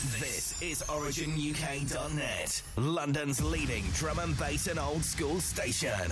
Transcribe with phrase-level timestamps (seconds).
[0.00, 6.10] This is OriginUK.net, London's leading drum and bass and old school station.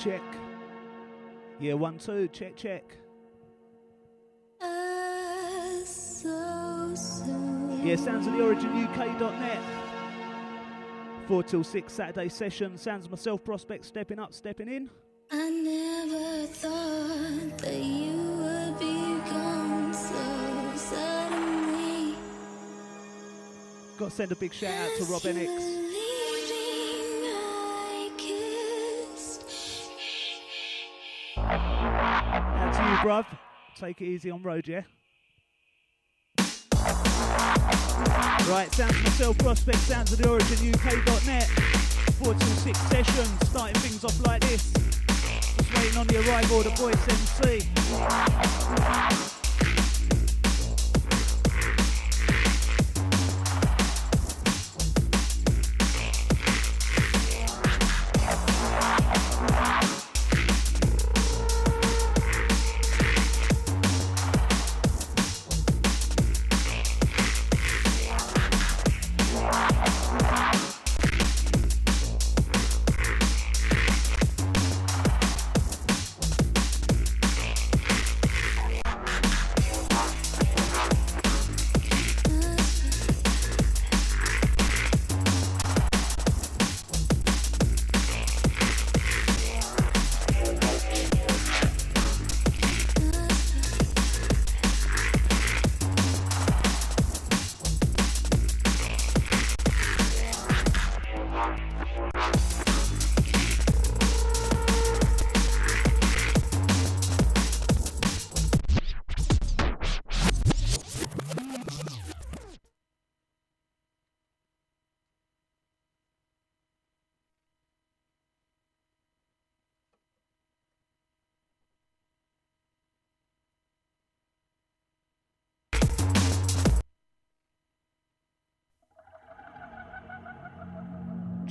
[0.00, 0.22] Check.
[1.58, 2.84] Yeah, one, two, check, check.
[4.58, 6.94] Uh, so
[7.82, 9.60] Yeah, sounds of the originuk.net.
[11.28, 12.78] 4 till 6 Saturday session.
[12.78, 14.88] Sounds of myself, Prospect, stepping up, stepping in.
[15.30, 22.14] I never thought that you would be gone so suddenly.
[23.98, 25.79] Got to send a big shout out to Rob As
[33.00, 33.26] bruv.
[33.76, 34.82] Take it easy on road, yeah?
[38.48, 41.44] Right, sounds of myself, Prospect, sounds of the originuk.net.
[41.44, 44.72] 4 till 6 session, starting things off like this.
[44.72, 47.66] Just waiting on the arrival of the voice MC.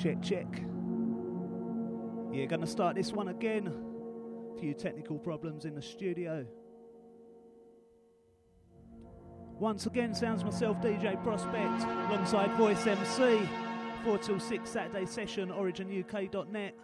[0.01, 0.47] Check, check.
[2.31, 3.67] Yeah, gonna start this one again.
[3.67, 6.45] A Few technical problems in the studio.
[9.59, 13.41] Once again, sounds myself, DJ Prospect, alongside Voice MC.
[14.05, 16.75] 4 till 6 Saturday session, originuk.net.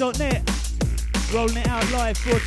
[0.00, 2.38] Rolling it out live, 4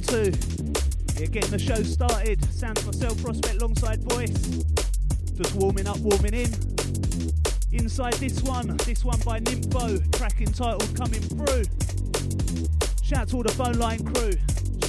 [0.00, 0.32] one, two.
[1.18, 2.42] Yeah, getting the show started.
[2.52, 4.64] Sounds myself, Prospect, alongside voice.
[5.36, 6.50] Just warming up, warming in.
[7.72, 11.64] Inside this one, this one by Nymfo, track entitled Coming Through.
[13.02, 14.32] Shout to all the phone line crew.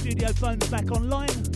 [0.00, 1.51] Studio phones back online.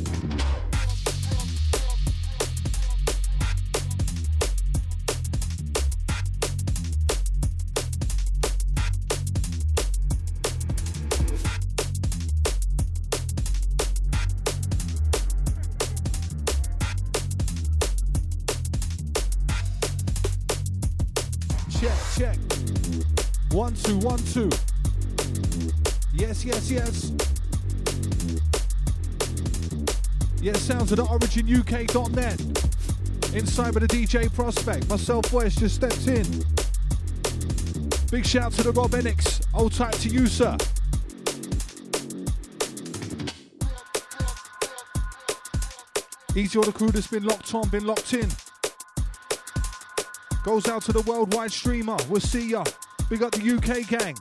[31.42, 32.56] The
[33.34, 34.88] Inside with the DJ Prospect.
[34.88, 36.24] Myself West just stepped in.
[38.10, 39.44] Big shout to the Rob Enix.
[39.52, 40.56] Old type to you, sir.
[46.34, 48.28] Easy all the crew that's been locked on, been locked in.
[50.42, 51.96] Goes out to the worldwide streamer.
[52.08, 52.64] We'll see ya.
[53.10, 54.16] Big up the UK gang.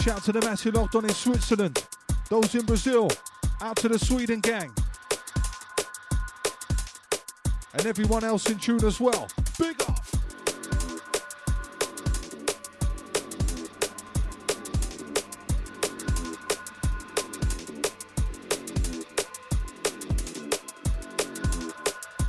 [0.00, 1.82] Shout to the mass who locked on in Switzerland.
[2.28, 3.10] Those in Brazil.
[3.62, 4.74] Out to the Sweden gang.
[7.76, 9.28] And everyone else in tune as well.
[9.58, 10.00] Big up.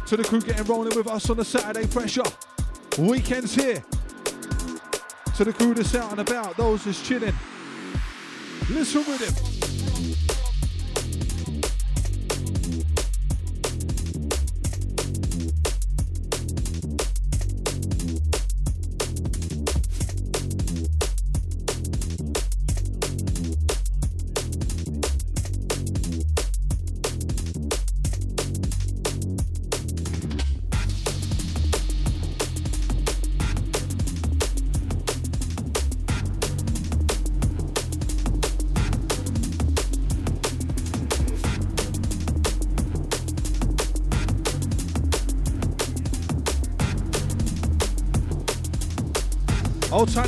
[0.07, 2.23] To the crew getting rolling with us on the Saturday pressure.
[2.97, 3.83] Weekends here.
[5.37, 7.35] To the crew that's out and about, those that's chilling.
[8.69, 9.44] Listen with him.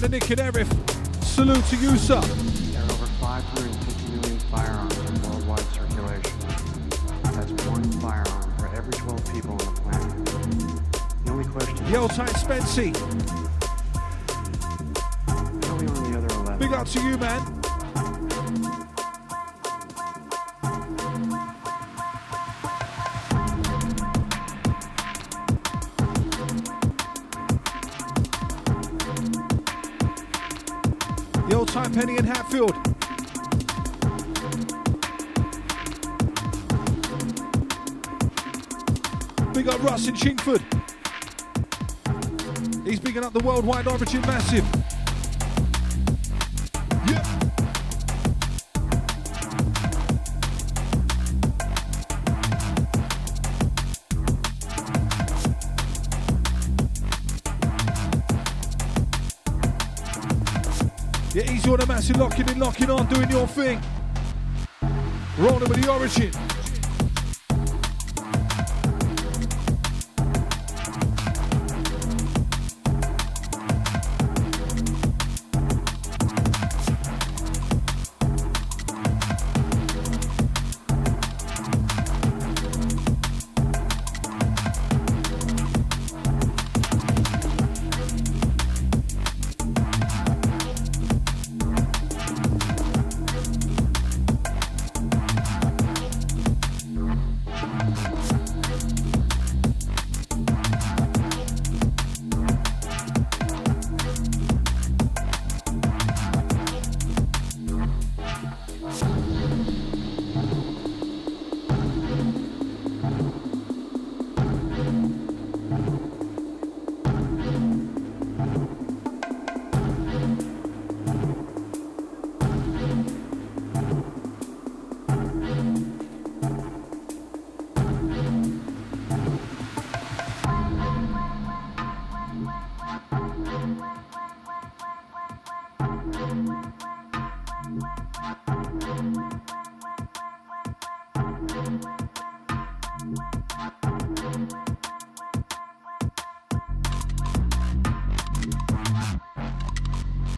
[0.10, 0.67] Nick and.
[1.22, 2.47] Salute to you, sir.
[43.84, 44.66] The origin massive.
[61.66, 63.82] You're the massive locking in, locking on, doing your thing.
[65.38, 66.47] Rolling with the origin.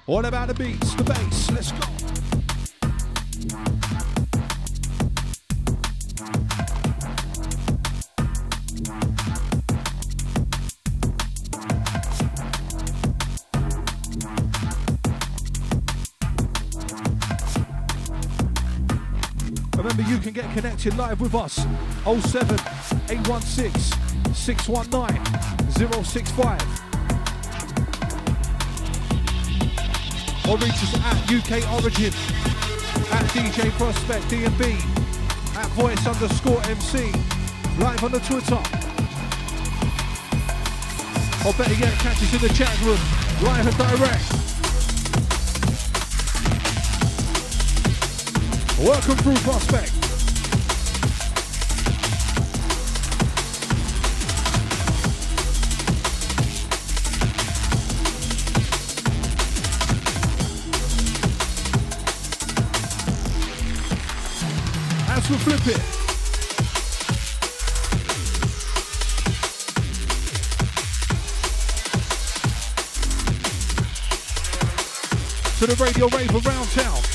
[0.10, 1.52] All about the beats, the bass.
[1.52, 1.86] Let's go.
[19.78, 21.58] Remember, you can get connected live with us
[22.04, 22.56] 07
[23.12, 26.79] 816 619 065.
[30.50, 32.12] Or reach us at UK Origin,
[33.12, 34.82] at DJ Prospect DMB,
[35.56, 37.12] at voice underscore MC,
[37.78, 38.56] live on the Twitter.
[41.46, 42.98] Or better yet, catch us in the chat room,
[43.44, 44.40] live and direct.
[48.80, 49.99] Welcome through Prospect.
[65.70, 65.82] It.
[75.60, 77.09] To the radio rave around town.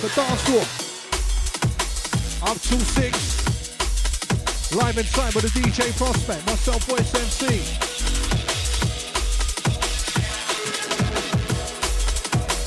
[0.00, 0.64] The dance floor.
[2.50, 3.12] Up till six.
[4.74, 7.60] Live inside with the DJ Prospect, myself, Voice MC.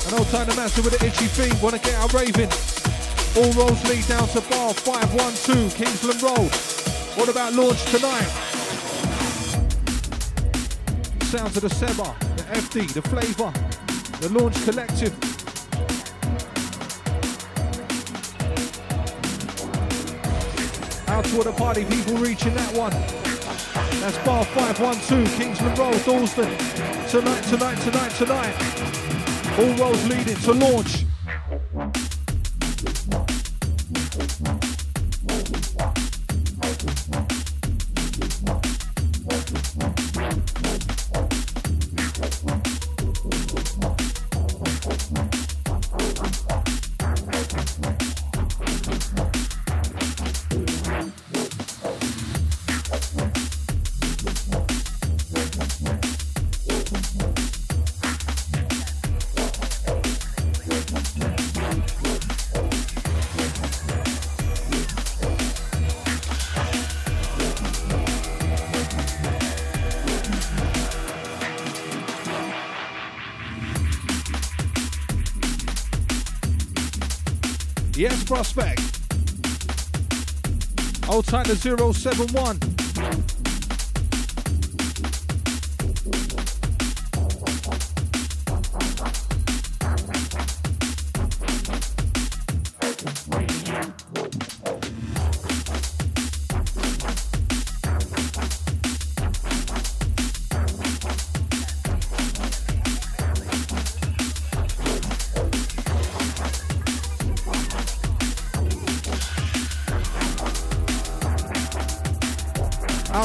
[0.06, 2.50] An old time master with the itchy feet, wanna get out raving.
[3.36, 6.52] All roads lead down to bar 512 Kingsland Road.
[7.18, 8.30] What about launch tonight?
[11.34, 13.52] Sounds of the Seba, the FD, the Flavor,
[14.20, 15.23] the Launch Collective.
[21.36, 22.92] All the party people reaching that one.
[24.00, 26.50] That's bar 512, Kingsland Road, Dalston.
[27.08, 29.58] Tonight, tonight, tonight, tonight.
[29.58, 31.03] All roads leading to launch.
[78.34, 78.80] Prospect.
[81.08, 82.73] Old time to 071.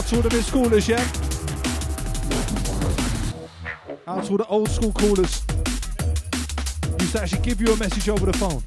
[0.09, 1.05] to the er mid schoolers, yeah?
[4.07, 5.43] Out to er the old school callers.
[6.99, 8.63] Used to actually give you a message over the phone.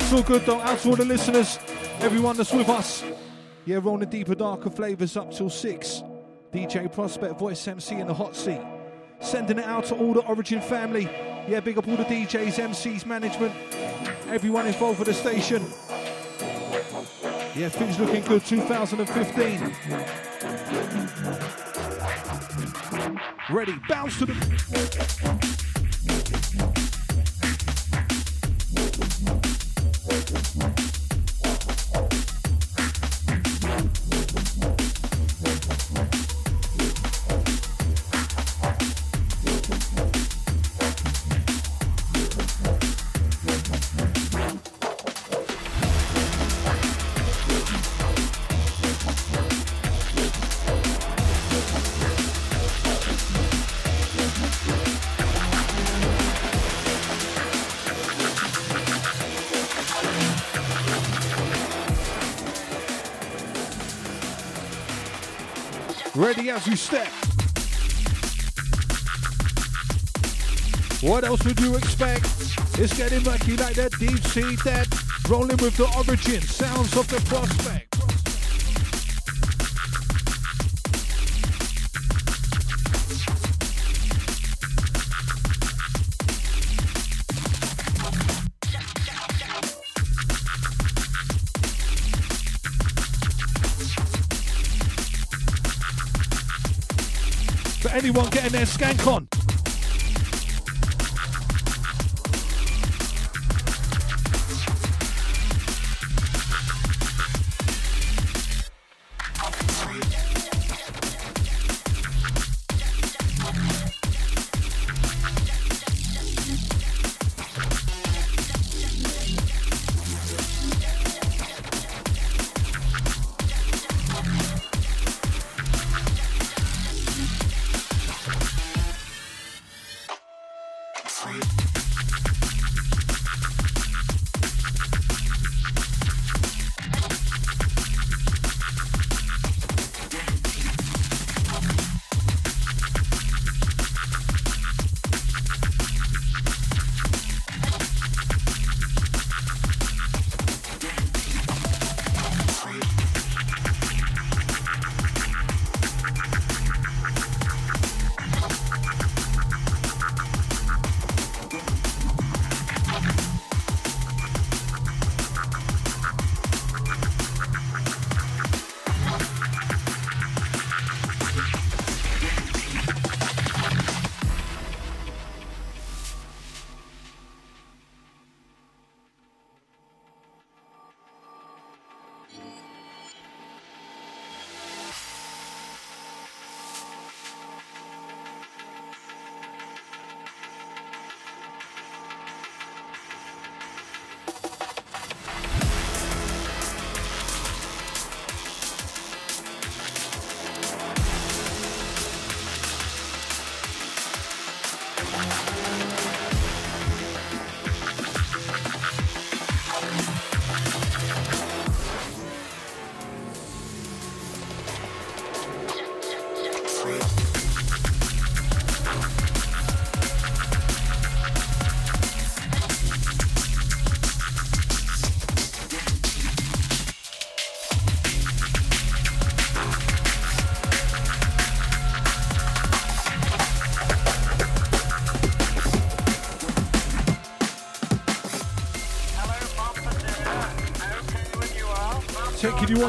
[0.00, 1.58] It's all good though, out to all the listeners,
[1.98, 3.02] everyone that's with us.
[3.64, 5.97] Yeah, rolling deeper, darker flavours up till six.
[6.58, 8.60] DJ Prospect, voice MC in the hot seat.
[9.20, 11.04] Sending it out to all the Origin family.
[11.46, 13.54] Yeah, big up all the DJs, MCs, management,
[14.28, 15.62] everyone involved with the station.
[17.54, 19.72] Yeah, things looking good 2015.
[23.50, 25.37] Ready, bounce to the.
[66.50, 67.06] As you step.
[71.02, 72.24] What else would you expect?
[72.78, 74.88] It's getting murky like that deep sea that
[75.28, 77.77] Rolling with the origin sounds of the prospect.
[98.80, 99.27] Anyone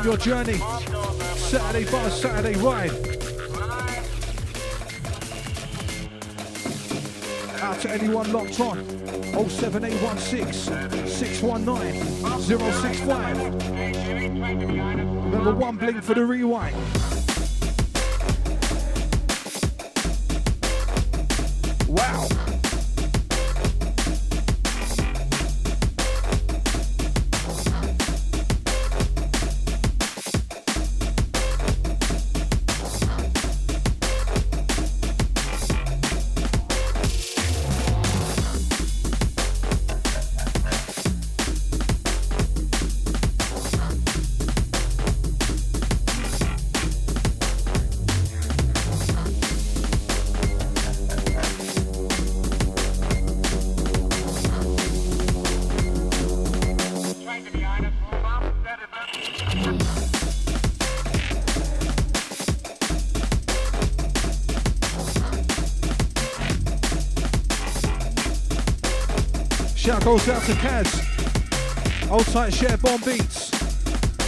[0.04, 0.58] your journey.
[1.36, 2.92] Saturday bus, Saturday ride.
[7.62, 8.86] Out to anyone locked on.
[9.50, 10.54] 07816
[11.08, 12.04] 619
[12.42, 13.38] 065.
[15.26, 16.76] Remember one blink for the rewind.
[70.17, 72.10] Goes out to Kaz.
[72.10, 73.52] Old tight share bomb beats.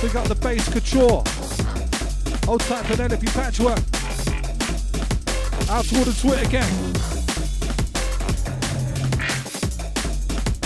[0.04, 1.24] We got the bass couture.
[2.48, 3.80] Old tight Penelope patchwork.
[5.72, 6.94] Out toward the Twitter gang.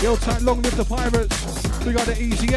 [0.02, 1.86] The old tight long live the pirates.
[1.86, 2.48] We got the easy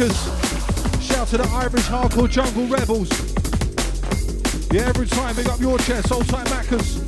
[0.00, 0.10] M.
[1.00, 3.08] Shout to the Irish Hardcore Jungle Rebels.
[4.72, 7.00] Yeah, every time, big up your chest, old time Maccas.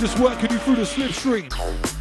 [0.00, 1.91] Just working you through the slipstream.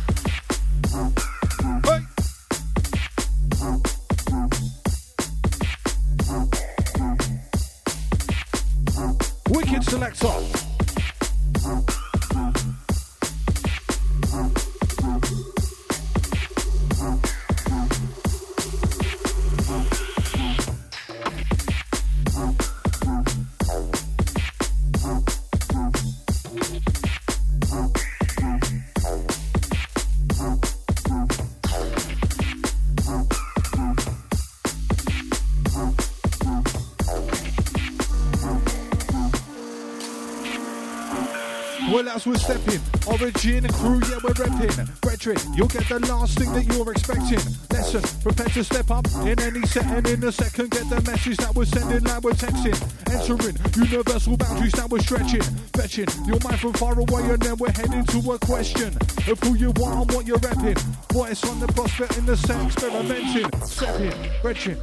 [42.21, 42.81] As we're stepping.
[43.07, 45.01] Origin crew, yeah, we're repping.
[45.01, 47.39] Brethren, you'll get the last thing that you're expecting.
[47.71, 50.71] Lesson, prepare to step up in any setting in a second.
[50.71, 52.77] Get the message that we're sending, like we're texting.
[53.11, 55.41] Entering universal boundaries that we're stretching.
[55.73, 58.95] Fetching your mind from far away, and then we're heading to a question
[59.27, 60.77] of who you are and what you're repping.
[61.11, 63.49] Voice on the prospect in the set, experimenting.
[63.65, 64.77] Stepping, Brethren.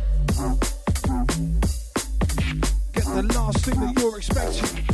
[2.94, 4.87] Get the last thing that you're expecting.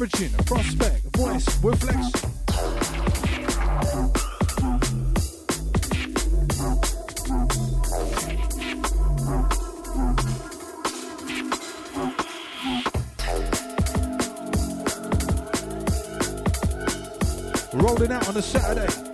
[0.00, 2.10] Origin, prospect, voice, with flex.
[17.74, 19.09] Rolling out on a Saturday.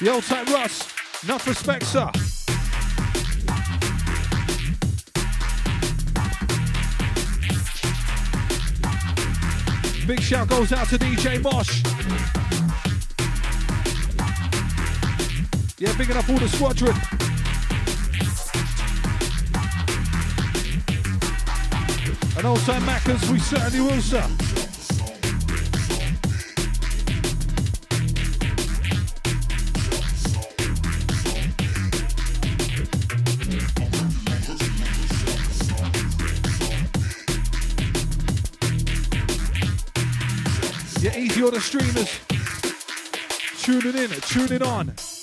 [0.00, 0.92] The old type Russ.
[1.22, 2.10] Enough respect, sir.
[10.04, 11.82] Big shout goes out to DJ Mosh.
[15.78, 16.96] Yeah, big enough all the squadron.
[22.36, 22.84] And old time
[23.30, 24.43] we certainly will, sir.
[41.44, 42.20] On the streamers.
[43.62, 45.13] Tuning in, tuning on.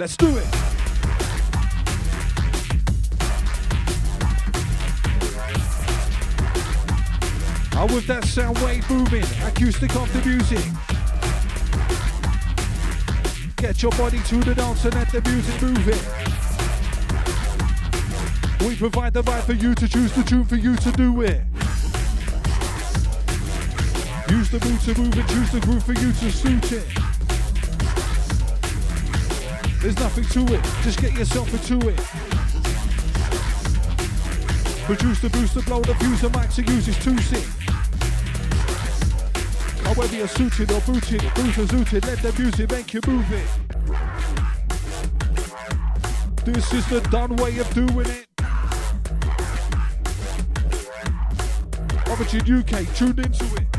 [0.00, 0.46] Let's do it.
[7.76, 10.64] Oh, with that sound wave booming, acoustic of the music.
[13.56, 16.02] Get your body to the dance and let the music move it.
[18.66, 21.42] We provide the vibe for you to choose the tune for you to do it.
[24.30, 26.99] Use the mood to move and choose the groove for you to suit it.
[29.80, 31.96] There's nothing to it, just get yourself into it.
[34.84, 37.46] Produce the booster, blow the fuse, and max use his two sick.
[39.84, 43.32] Now whether you're suited or booted, boost or zooted, let the music make you move
[43.32, 43.48] it.
[46.44, 48.26] This is the done way of doing it.
[52.06, 53.69] Origin UK, tune into it.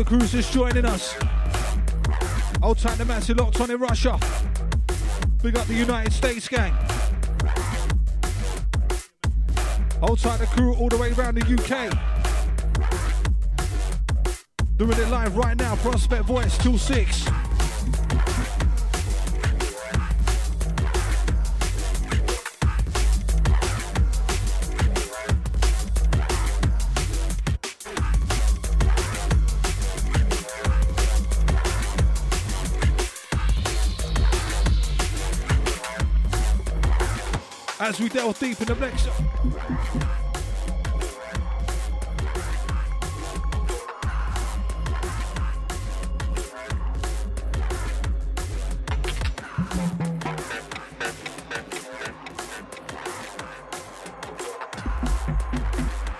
[0.00, 1.14] The cruisers joining us.
[2.62, 4.18] Old time the massive locked on in Russia.
[5.42, 6.72] Big up the United States gang.
[10.00, 11.92] Hold tight the crew all the way around the UK.
[14.78, 17.39] Doing it live right now, Prospect Voice 26.
[37.90, 39.08] As we delve deep in the next.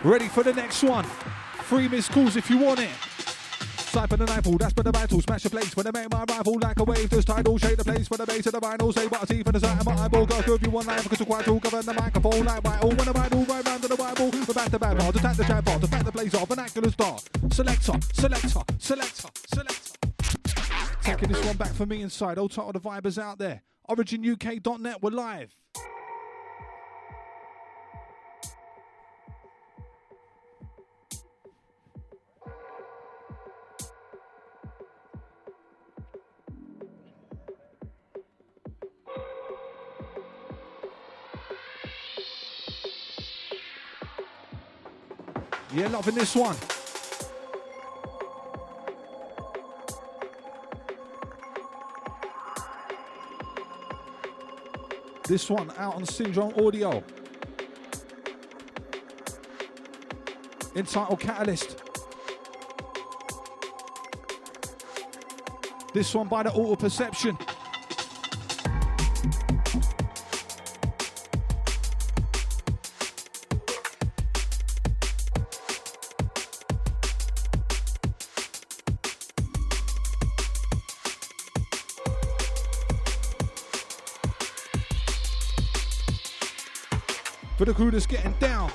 [0.03, 1.05] Ready for the next one.
[1.69, 3.10] Three missed calls if you want it.
[3.91, 5.21] Cypher the nightfall, that's for the battle.
[5.21, 7.11] Smash the place when I make my rifle like a wave.
[7.11, 8.95] Just tidal, shake the place for the base of the vinyl.
[8.95, 10.27] Say what I see for the side of my eyeball.
[10.27, 11.59] Go through if you want live because quite tall.
[11.59, 12.89] Cover the microphone like vital.
[12.89, 14.31] When the vital, right round to the Bible.
[14.47, 16.49] We're back to bad bar, attack the trap bar, to back the blaze off.
[16.49, 17.19] Vernacular star.
[17.51, 19.99] Selector, selector, selector, selector.
[21.03, 22.39] Taking this one back for me inside.
[22.39, 23.63] Old title, the vibers out there.
[23.89, 25.57] OriginUK.net, we're live.
[45.73, 46.57] Yeah, loving this one.
[55.29, 57.05] This one out on Syndrome Audio.
[60.75, 61.81] Entitled Catalyst.
[65.95, 67.39] This one by the Auto Perception.
[87.71, 88.69] The crew that's getting down.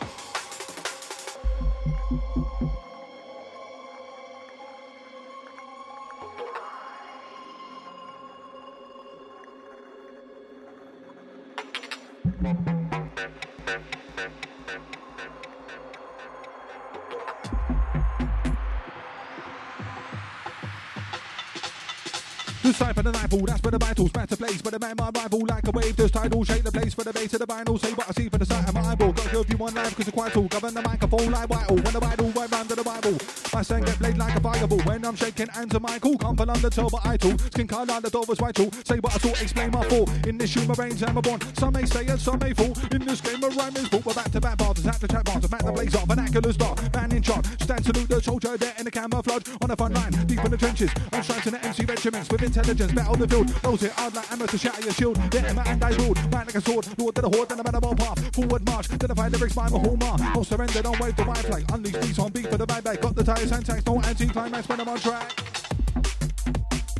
[22.86, 25.10] Side for the nightfall, that's for the vitals, back to place, but the man my
[25.10, 26.94] rival like a wave, just tidal, shake the place.
[26.94, 28.82] For the base of the vinyl, say what I see for the sight of my
[28.82, 31.78] eyeball, got to you one live because you're quite tall, govern the microphone like vital,
[31.78, 33.18] when the vital right round to the Bible,
[33.52, 36.90] my son get played like a fireball, when I'm shaking hands to Michael, come toe,
[36.92, 39.72] but I too, skin colour like the door was vital, say what I saw, explain
[39.72, 42.54] my fault, in this human range I'm a born, some may say and some may
[42.54, 45.08] fall, in this game of rhyme is full, we're back to back bars, at the
[45.08, 48.56] chat bars, back the blaze off, vernacular star, man in charge, stand salute the soldier
[48.58, 51.66] there in the camouflage, on the front line, deep in the trenches, I'm striking the
[51.66, 54.94] MC regiments with intelligence, battle the field, Knows it hard like hammer to shatter your
[54.94, 55.18] shield.
[55.34, 56.88] Let him and I ruled, right like a sword.
[56.98, 58.36] Lord to the horde, then I'm at a path.
[58.36, 60.20] Forward march, to the fight lyrics by my whole mark.
[60.36, 61.66] No surrender, don't wave the white flag.
[61.72, 62.84] Unleash beats on beat for the bad.
[62.84, 65.32] Got the tires and tanks, no anti-climax when I'm on track.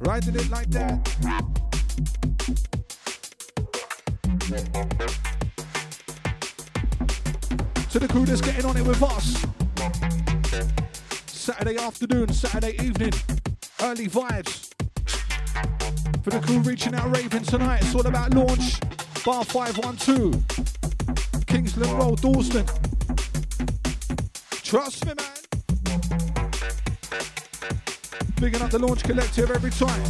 [0.02, 1.06] Riding it like that.
[7.92, 9.46] To the crew that's getting on it with us.
[11.28, 13.14] Saturday afternoon, Saturday evening,
[13.82, 14.75] early vibes.
[16.26, 18.80] For the crew reaching out raving tonight, it's all about launch.
[19.24, 21.46] Bar 512.
[21.46, 22.66] Kingsland Road, Dalston.
[24.64, 25.28] Trust me, man.
[28.42, 30.02] Bigging up the launch collective every time.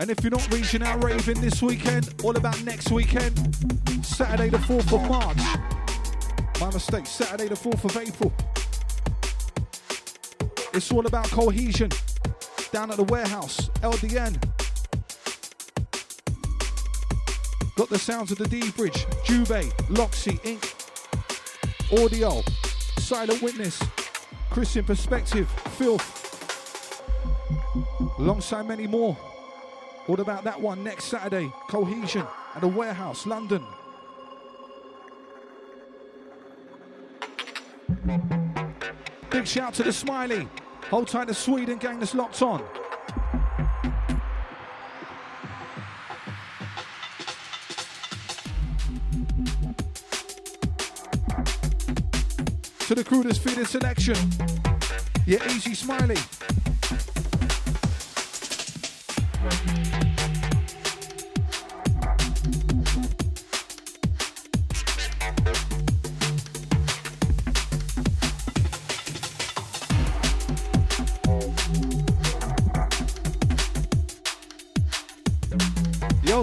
[0.00, 3.36] And if you're not reaching out raving this weekend, all about next weekend,
[4.04, 5.38] Saturday the 4th of March.
[6.60, 8.32] My mistake, Saturday the 4th of April.
[10.74, 11.90] It's all about cohesion.
[12.72, 14.36] Down at the warehouse, LDN.
[17.76, 20.74] Got the sounds of the dBridge, Juve, Loxy, Ink
[21.92, 22.42] Audio,
[22.98, 23.82] Silent Witness,
[24.50, 25.48] Christian Perspective,
[25.78, 27.02] Filth.
[28.18, 29.14] Alongside many more.
[30.06, 33.64] What about that one next Saturday, Cohesion at the warehouse, London.
[39.30, 40.48] Big shout to the Smiley.
[40.90, 42.62] Hold tight to Sweden gang that's locked on.
[52.86, 54.16] To the crew that's feeding selection.
[55.26, 56.16] Yeah, easy Smiley.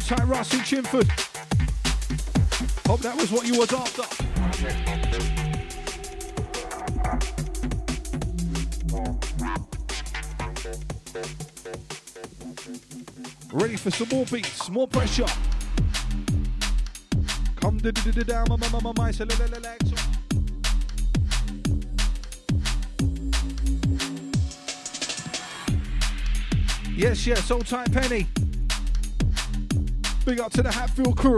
[0.05, 1.09] The old tight Ross in Chingford.
[2.85, 4.03] Hope that was what you was after.
[13.51, 15.25] Ready for some more beats, more pressure.
[17.55, 17.79] Come
[18.27, 19.11] down, my my my my.
[26.95, 28.27] Yes, yes, old tight penny.
[30.25, 31.37] Big up to the Hatfield crew.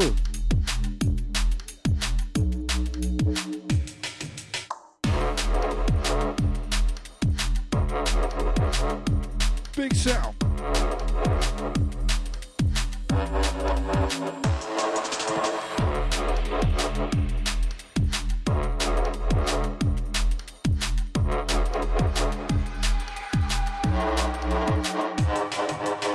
[9.75, 10.33] Big shout.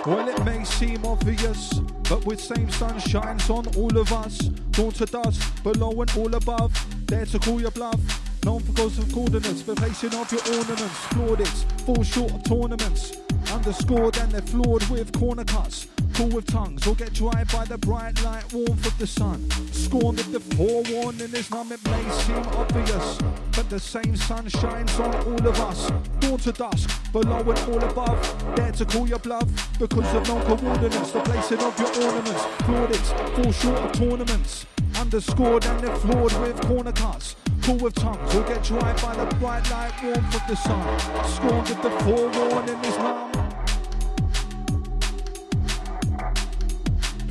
[0.07, 1.83] Well, it may seem obvious
[2.13, 4.37] but with same sun shines on all of us.
[4.73, 6.71] Dawn to dust, below and all above.
[7.07, 7.99] There to call your bluff.
[8.45, 11.07] Known for goals of coordinates, for placing of your ornaments.
[11.15, 13.17] Plaudits, fall short of tournaments.
[13.51, 15.87] Underscored and they're flawed with corner cuts.
[16.15, 19.49] Cool with tongues, or get dried by the bright light warmth of the sun.
[19.73, 23.19] Scorned with the forewarning is none, it may seem obvious.
[23.57, 25.91] But the same sun shines on all of us.
[26.21, 28.55] Dawn to dusk, below and all above.
[28.57, 29.49] Dare to call your bluff
[29.79, 31.13] because of non coordinates.
[31.13, 32.45] The placing of your ornaments.
[32.59, 34.67] Plaudits, fall short of tournaments.
[34.99, 37.37] Underscored and they're flawed with corner cuts.
[37.63, 40.99] Cool with tongues, or get dried by the bright light warmth of the sun.
[41.27, 43.42] Scorned with the forewarning is none.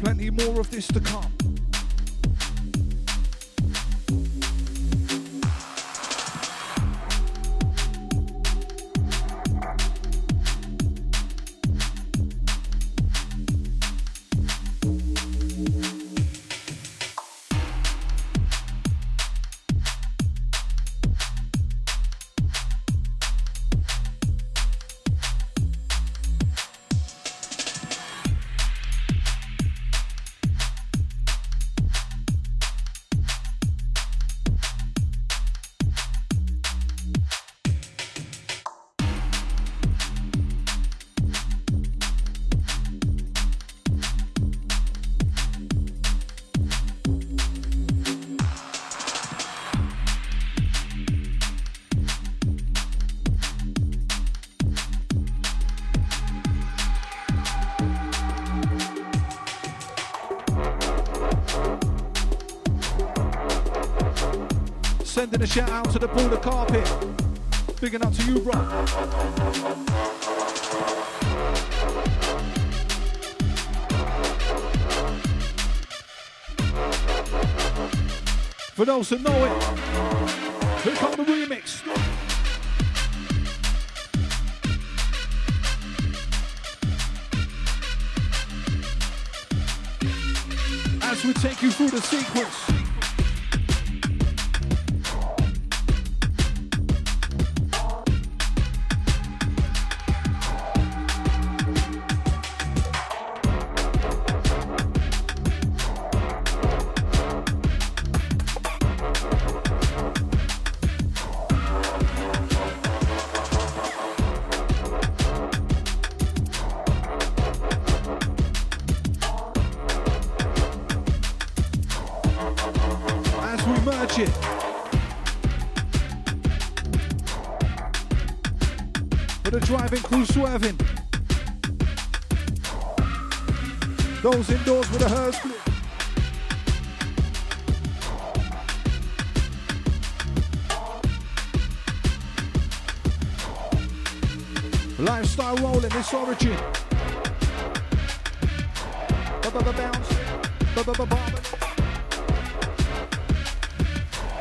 [0.02, 1.41] Plenty more of this to come.
[65.52, 66.88] Shout out to the border carpet.
[67.82, 68.54] Big up to you, bro.
[78.76, 79.64] For those who know it,
[80.84, 81.41] here come the remix.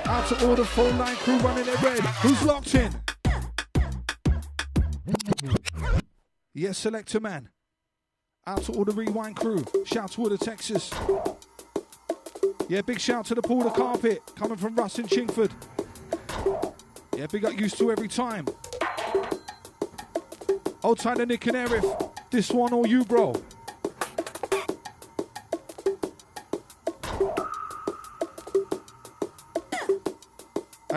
[0.07, 2.01] Out to all the full line crew running it red.
[2.23, 2.95] Who's locked in?
[6.55, 7.49] Yes, selector man.
[8.47, 9.65] Out to all the rewind crew.
[9.85, 10.93] Shout to all the Texas.
[12.69, 15.51] Yeah, big shout to the pool of carpet coming from Russ and Chingford.
[17.17, 18.47] Yeah, big up used to every time.
[20.85, 22.13] Old to Nick and Erif.
[22.31, 23.35] This one or you, bro.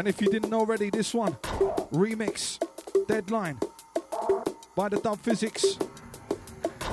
[0.04, 1.32] And if you didn't already, this one,
[1.94, 2.62] remix,
[3.08, 3.58] deadline,
[4.76, 5.82] by the Dub Phizix,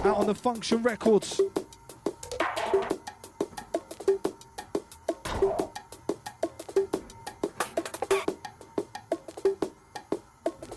[0.06, 1.40] out on the Function Records.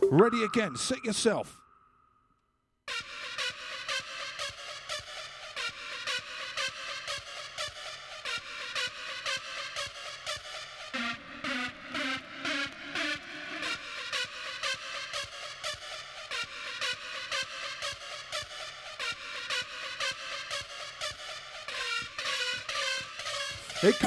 [0.10, 1.63] Ready again, set yourself.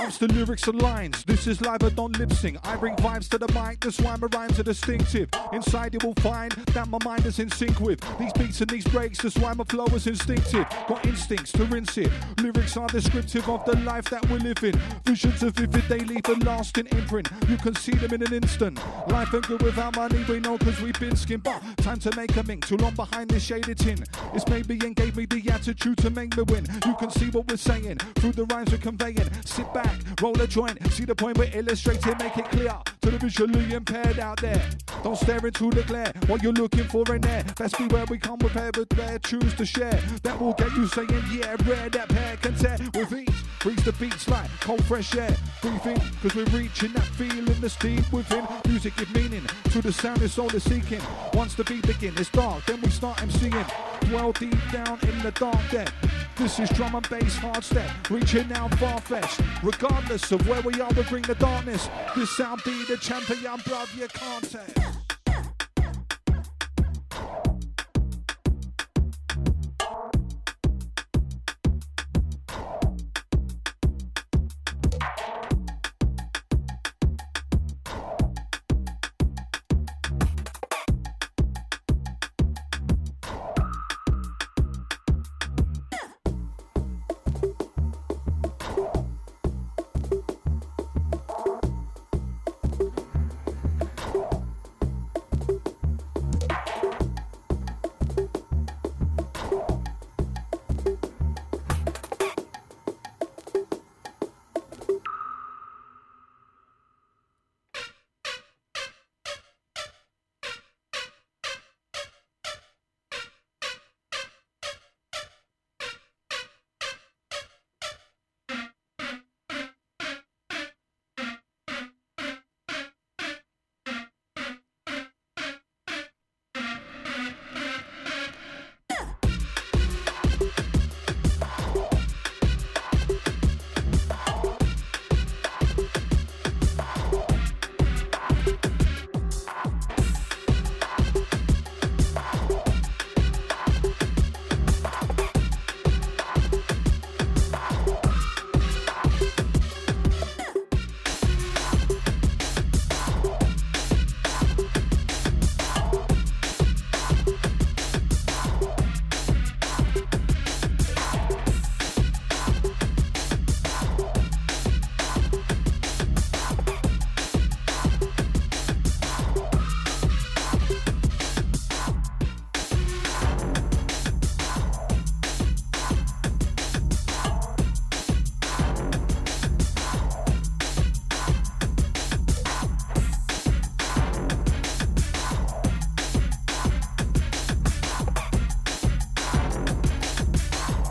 [0.06, 1.24] Comes to lyrics and lines.
[1.24, 2.58] This is live, I don't lip sync.
[2.62, 5.28] I bring vibes to the mic, that's why my rhymes are distinctive.
[5.52, 8.86] Inside you will find that my mind is in sync with these beats and these
[8.86, 9.20] breaks.
[9.20, 10.64] That's why my flow is instinctive.
[10.88, 12.12] Got instincts to rinse it.
[12.40, 14.80] Lyrics are descriptive of the life that we're living.
[15.04, 17.28] Visions of vivid, they leave a lasting imprint.
[17.48, 18.78] You can see them in an instant.
[19.08, 21.42] Life ain't good without money, we know cause we've been skinned.
[21.42, 22.64] But time to make a mink.
[22.64, 24.04] Too long behind this shaded tin.
[24.34, 26.64] It's made me and gave me the attitude to make me win.
[26.86, 29.28] You can see what we're saying through the rhymes we're conveying.
[29.44, 33.18] Sit back, roll a joint, see the point we're illustrating, make it clear to the
[33.18, 34.60] visually impaired out there.
[35.04, 37.44] Don't stare into the glare, what you're looking for in there.
[37.56, 40.00] Best be where we come prepared with rare choose to share.
[40.24, 43.42] That will get you saying, yeah, rare that pair can tear with ease.
[43.60, 45.34] Freeze the beats like cold fresh air.
[45.62, 48.46] Breathe in, cause we're reaching that feeling that's deep within.
[48.66, 51.00] Music give meaning to the sound it's soul is seeking.
[51.32, 54.08] Once the beat begin, it's dark, then we start MCing.
[54.08, 55.92] Dwell deep down in the dark depth.
[56.36, 59.40] This is drum and bass hard step, reaching out far fetched.
[59.62, 61.88] Regardless of where we are, we bring the darkness.
[62.14, 65.05] This sound be the champion, blood, you can't tell.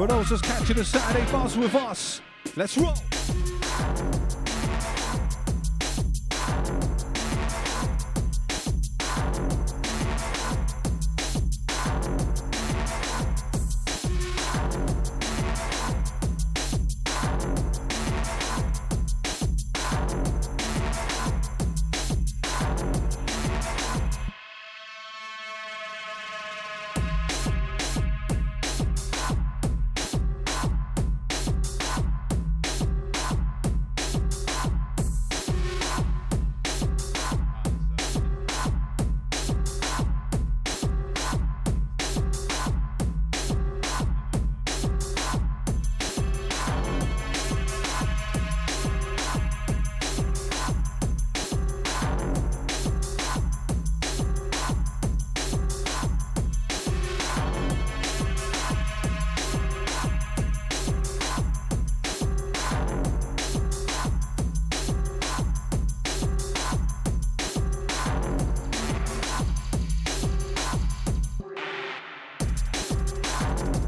[0.08, 2.22] Those just catching the Saturday buzz with us,
[2.56, 3.05] let's roll.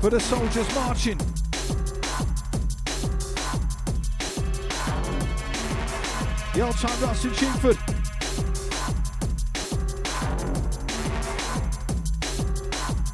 [0.08, 1.18] For the soldiers marching.
[6.53, 7.78] The old time Russ in Chingford.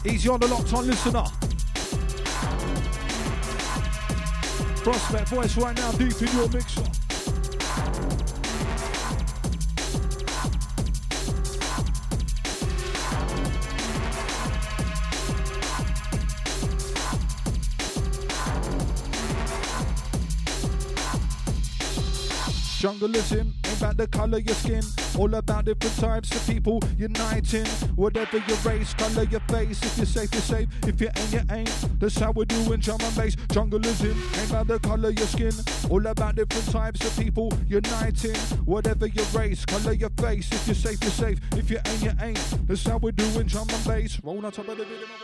[0.05, 1.23] Easy on the locked on listener.
[4.83, 6.92] Prospect voice right now deep in your mixer.
[23.03, 24.81] Ain't about the color your skin.
[25.19, 27.65] All about different types of people uniting.
[27.97, 29.83] Whatever your race, color your face.
[29.83, 30.69] If you're safe, you're safe.
[30.87, 31.99] If you ain't, you ain't.
[31.99, 33.35] That's how we're doing drum and bass.
[33.35, 35.51] Jungleism ain't about the color your skin.
[35.89, 38.35] All about different types of people uniting.
[38.63, 40.49] Whatever your race, color your face.
[40.53, 41.39] If you're safe, you're safe.
[41.57, 42.67] If you ain't, you ain't.
[42.67, 44.17] That's how we're doing drum and bass.
[44.23, 45.22] Roll on top of the rhythm.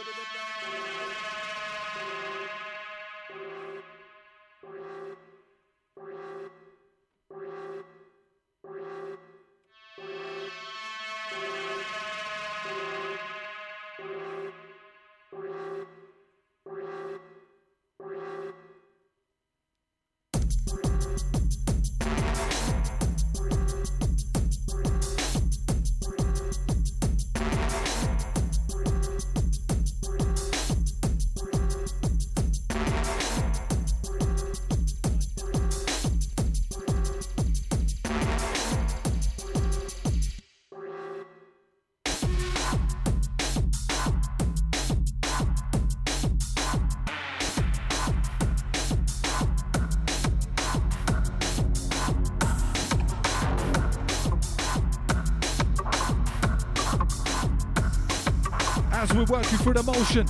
[59.19, 60.25] We're working through the motion,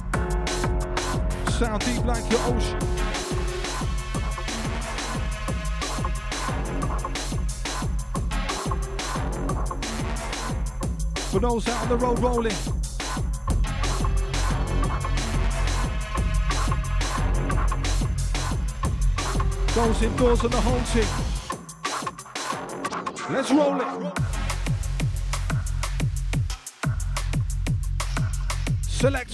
[1.60, 2.80] sound deep like your ocean.
[11.30, 12.56] For those out on the road rolling,
[19.76, 21.06] those indoors on the whole team.
[23.30, 24.29] Let's roll it.
[29.00, 29.29] Selector.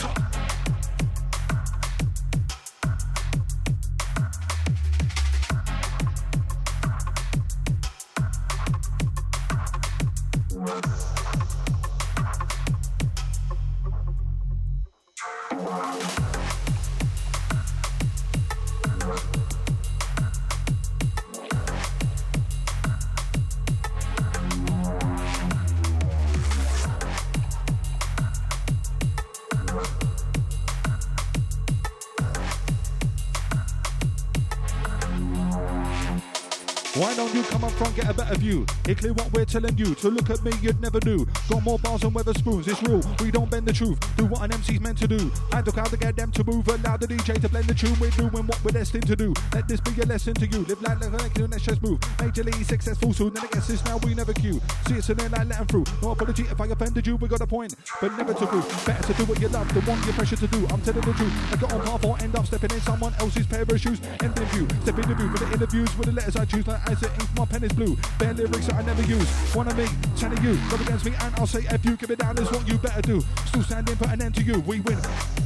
[38.25, 38.91] Front, get a better?
[38.91, 39.95] It clear what we're telling you.
[39.95, 41.25] To look at me, you'd never do.
[41.49, 42.67] Got more bars than weather spoons.
[42.67, 43.01] It's real.
[43.21, 43.99] We don't bend the truth.
[44.27, 45.31] What an MC's meant to do.
[45.51, 46.67] And the crowd to get them to move.
[46.67, 47.95] Allow the DJ to blend the tune.
[47.99, 49.33] We're doing what we're destined to do.
[49.53, 50.59] Let this be a lesson to you.
[50.65, 51.99] Live like like you, let's just move.
[52.17, 53.33] Majorly successful soon.
[53.33, 54.61] Then I guess this now we never queue.
[54.87, 55.85] See it's in there like let 'em through.
[56.01, 57.15] No apology if I offended you.
[57.17, 58.85] We got a point, but never to prove.
[58.85, 59.71] Better to do what you love.
[59.73, 60.65] than one you're pressure to do.
[60.71, 61.33] I'm telling the truth.
[61.53, 63.99] I got on path or end up stepping in someone else's pair of shoes.
[64.23, 64.67] End in view.
[64.81, 66.67] Step in the view for the interviews with the letters I choose.
[66.67, 67.97] Like as the ink, my pen is blue.
[68.19, 69.29] Bare lyrics that I never use.
[69.55, 69.77] One of
[70.23, 70.57] of you.
[70.69, 73.01] Come against me and I'll say if you give it down is what you better
[73.01, 73.21] do.
[73.45, 74.59] Still standing for an end to you.
[74.61, 74.99] We win.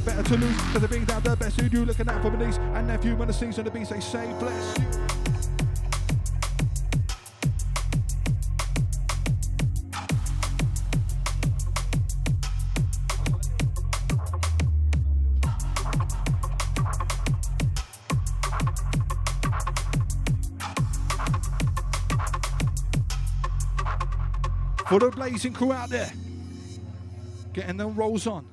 [0.04, 0.56] Better to lose.
[0.72, 1.84] Cause I bring down the best in you.
[1.84, 3.16] Looking out for niece and nephew.
[3.16, 5.09] When the scenes on the beats they say bless you.
[24.90, 26.12] For the blazing crew out there,
[27.52, 28.44] getting them rolls on.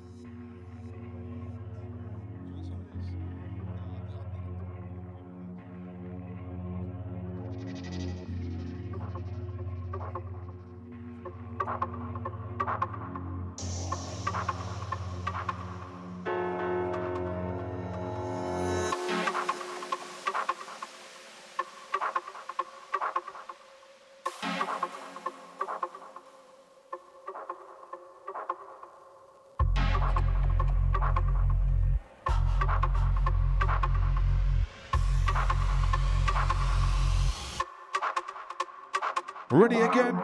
[39.58, 40.16] Ready again.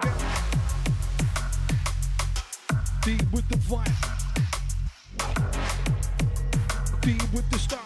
[3.02, 3.90] Deep with the vibe.
[7.02, 7.80] Deep with the style.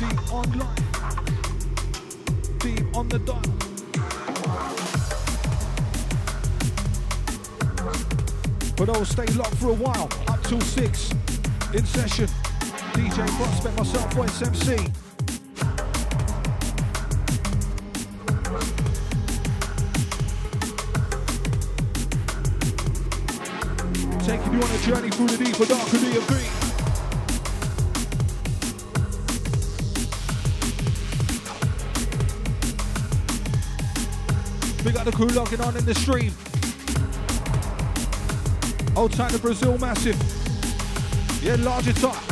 [0.00, 0.74] Deep online.
[2.58, 3.40] Deep on the dial.
[8.76, 11.12] But I'll stay locked for a while, up till six,
[11.72, 12.28] in session.
[13.10, 14.76] DJ Prospect, myself, Voice MC.
[24.24, 26.32] Taking you on a journey through the deep for darker DnB.
[34.84, 36.32] We got the crew logging on in the stream.
[38.96, 40.16] Old time to Brazil massive.
[41.42, 42.29] Yeah, larger top.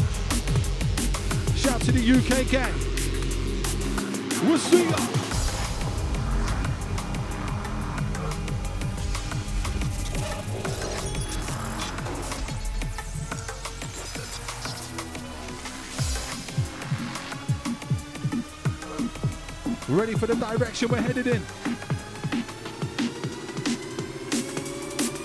[1.88, 2.74] To the UK gang.
[4.46, 4.96] We'll see ya.
[19.88, 21.42] Ready for the direction we're headed in.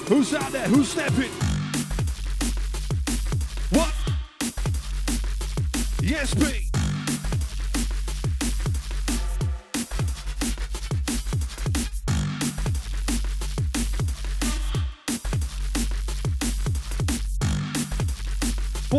[0.07, 0.67] Who's out there?
[0.69, 1.52] Who's stepping?
[6.23, 6.29] For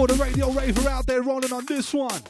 [0.06, 2.20] the radio raver out there rolling on this one.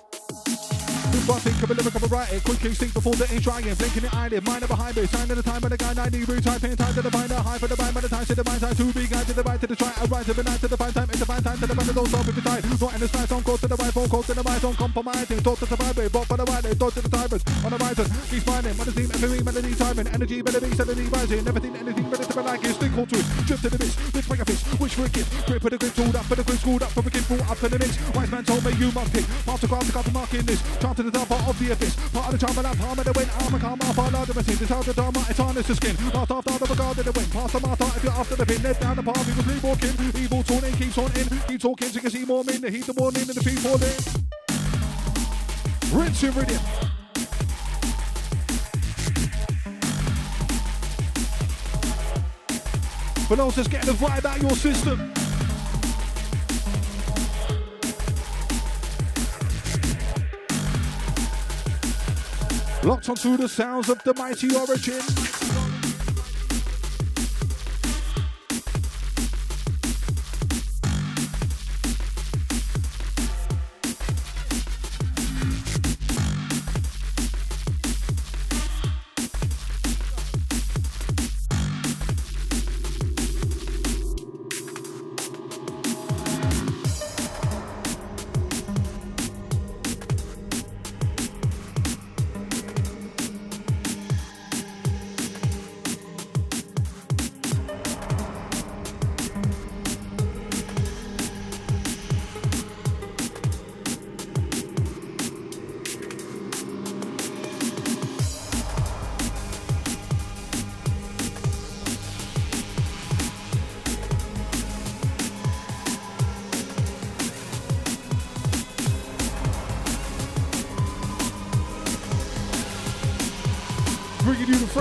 [1.24, 4.44] Think of a lyric a right quick instinct before the ain't trying, blinking the eyelid,
[4.44, 6.92] mind behind me, sign of the time when the guy 90 degree type in time
[6.92, 8.84] to the find high for the bind by the time to the mind time to
[8.92, 10.92] be guide to the right to the try, I to the night to the fine
[10.92, 13.00] time, it's the fine time to the band don't stop if you try, right in
[13.00, 15.66] the on close to the right, phone close to the right, on compromising, talk to
[15.66, 18.76] the vibrate, but for the right, talk to the timers, on the horizon, keep finding,
[18.76, 22.36] when the team, every melody timing, energy, melody, suddenly rising, never think anything better to
[22.36, 24.94] be like it, stick hold to it, drip to the lift like a fist, wish
[24.94, 27.06] for a gift, grip for the grip, tooled up for the grip, screwed up from
[27.06, 29.60] a kid, brought up in the mix, wise man told me you must pick, pass
[29.60, 32.38] the craft, the craft, marking this, chant to the top of the abyss, Part of
[32.38, 33.30] the charm and I'm palm of the wind.
[33.40, 34.56] I'm a calm off all of the machine.
[34.56, 35.96] This hard to dharma, it's harness the skin.
[36.14, 37.32] Last after the regard of the wind.
[37.32, 38.62] Past the martha if you're after the pin.
[38.62, 39.94] Let down the path, people sleep walking.
[40.14, 41.26] Evil taunting keeps on in.
[41.48, 42.60] Keep talking so you can see more men.
[42.60, 43.98] The heat the warning and the people in.
[45.90, 46.83] Rinse and rhythm.
[53.34, 55.12] For those that's getting the vibe out your system.
[62.88, 65.43] Locked onto the sounds of the mighty origin.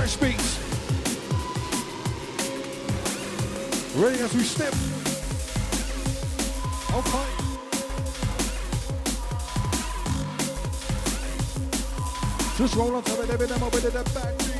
[0.03, 0.59] Fresh beats.
[3.95, 4.73] Ready as we step.
[6.93, 7.27] Okay.
[12.57, 14.52] Just roll on top of them and over to back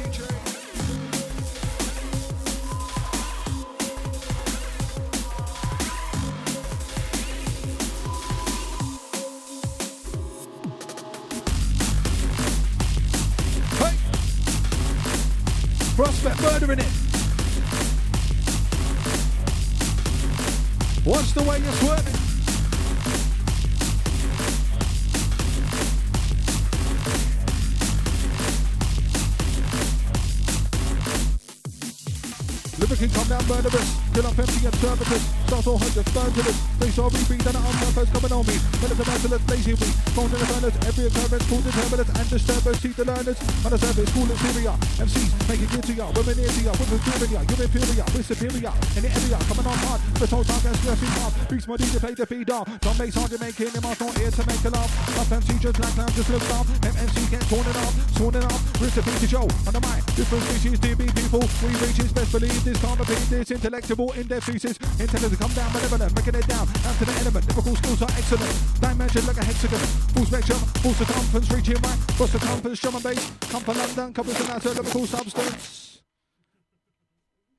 [42.33, 42.81] and disturbers.
[42.81, 43.37] The learners.
[43.37, 44.75] The surface, cool inferior.
[45.01, 46.05] MCs make it clear to ya.
[46.13, 46.73] Women near to ya.
[46.73, 47.41] Women inferior.
[47.45, 48.05] You're inferior.
[48.13, 48.73] We're superior.
[48.97, 49.99] In the area, coming on hard.
[50.17, 51.33] The whole time that's stressing hard.
[51.49, 52.65] Beats my DJ play the feed off.
[52.81, 53.73] Don't make hard to make it.
[53.73, 54.91] Them not here to make a laugh.
[55.19, 56.65] Up MC just like clown just look off.
[56.81, 57.93] MMC get torn it off.
[58.17, 58.61] Torn it off.
[58.81, 59.45] Recipe to show.
[59.69, 60.01] On the mic.
[60.17, 61.45] Different species, DB people.
[61.61, 62.11] We reaches.
[62.13, 63.51] Best believe this can't repeat this.
[63.51, 64.77] Intellectual in their thesis.
[64.77, 66.13] To come down malevolent.
[66.15, 66.65] Making it down.
[66.81, 67.43] Down to the element.
[67.49, 68.55] Lyrical skills are excellent.
[68.81, 69.79] Dimension like a hexagon.
[70.13, 70.59] Full spectrum.
[70.81, 71.51] Full circumference.
[71.51, 72.02] Reaching right.
[72.15, 72.79] Full circumference.
[72.79, 73.31] Drum and bass.
[73.49, 74.13] Come from London.
[74.13, 76.01] Covers an outer lyrical substance.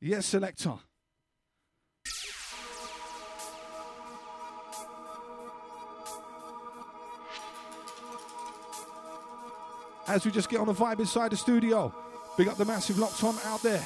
[0.00, 0.74] Yes, selector.
[10.06, 11.92] As we just get on the vibe inside the studio,
[12.36, 13.82] big up the massive locked on out there.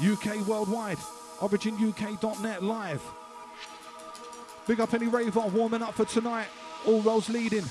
[0.00, 0.98] UK worldwide,
[1.40, 3.02] originuk.net live.
[4.68, 6.46] Big up any raver warming up for tonight.
[6.86, 7.64] All roads leading.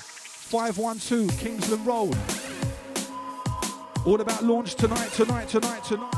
[0.53, 2.15] 512 Kingsland Road.
[4.05, 6.13] All about launch tonight, tonight, tonight, tonight.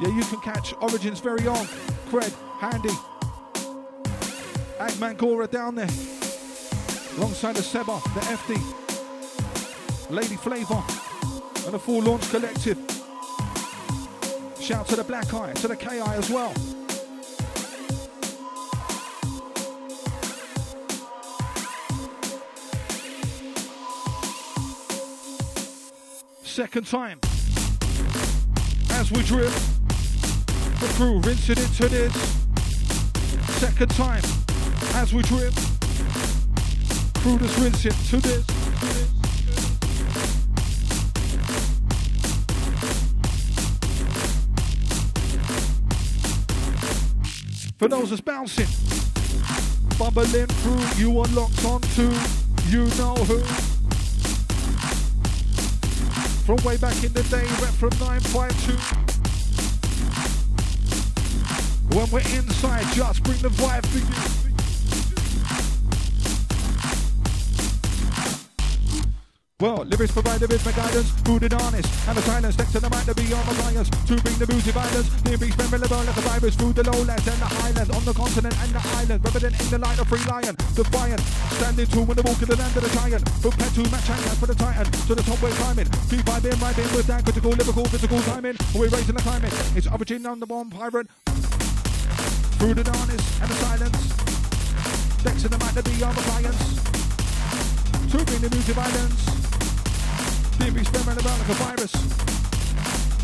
[0.00, 1.64] Yeah, you can catch Origin's very on.
[2.10, 2.88] Cred, Handy,
[4.80, 5.86] Agman Gora down there,
[7.16, 10.82] alongside the Seba, the FD, Lady Flavor,
[11.64, 12.97] and the full launch collective.
[14.68, 16.52] Shout to the Black Eye, to the KI as well.
[26.42, 27.18] Second time.
[28.90, 29.50] As we drip,
[30.80, 32.12] the crew rinsing into this.
[33.60, 34.22] Second time.
[34.96, 35.54] As we drip,
[37.14, 39.17] crew just rinsing to this.
[47.78, 48.66] For those that's bouncing,
[50.00, 52.10] bubbling through, you unlocked onto,
[52.66, 53.38] you know who.
[56.44, 58.72] From way back in the day, rep from 952.
[61.96, 64.47] When we're inside, just bring the vibe for you.
[69.60, 73.02] Well, lyrics provide with my guidance, and honest, and the silence next to the mic
[73.10, 76.54] to be on my bias, to bring the music violence, lyrics memorable like a virus
[76.54, 79.66] through the the lowlands and the highlands, on the continent and the island, resident in
[79.74, 81.18] the light of free lion, defiant,
[81.58, 83.26] standing tall when the walk in the land of the giant,
[83.58, 86.90] pet to match and for the titan, to the top we're climbing, keep vibing, riding
[86.94, 90.70] with that critical, lyrical, physical timing, we're raising the climate, it's origin on the bomb
[90.70, 91.10] pirate,
[92.62, 94.06] the darkness and the silence,
[95.26, 96.22] next to the mic to be on the
[98.06, 99.37] to bring the music violence.
[100.58, 101.92] Theory spreading about like a virus.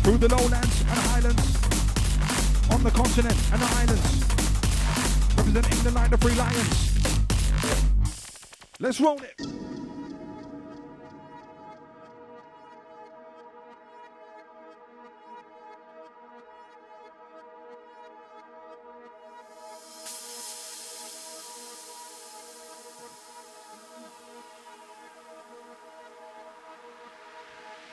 [0.03, 1.55] Through the lowlands and highlands.
[2.71, 4.25] On the continent and the islands.
[5.37, 6.95] Representing the night of free lions.
[8.79, 9.39] Let's roll it.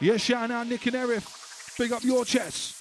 [0.03, 1.79] Yeah, shout out Nick and Erif.
[1.79, 2.77] Big up your chest.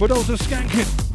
[0.00, 1.09] Those are skanking.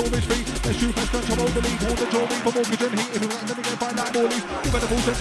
[0.00, 0.44] Always free.
[0.64, 1.89] Let's shoot, let's control the lead, hold the jewelry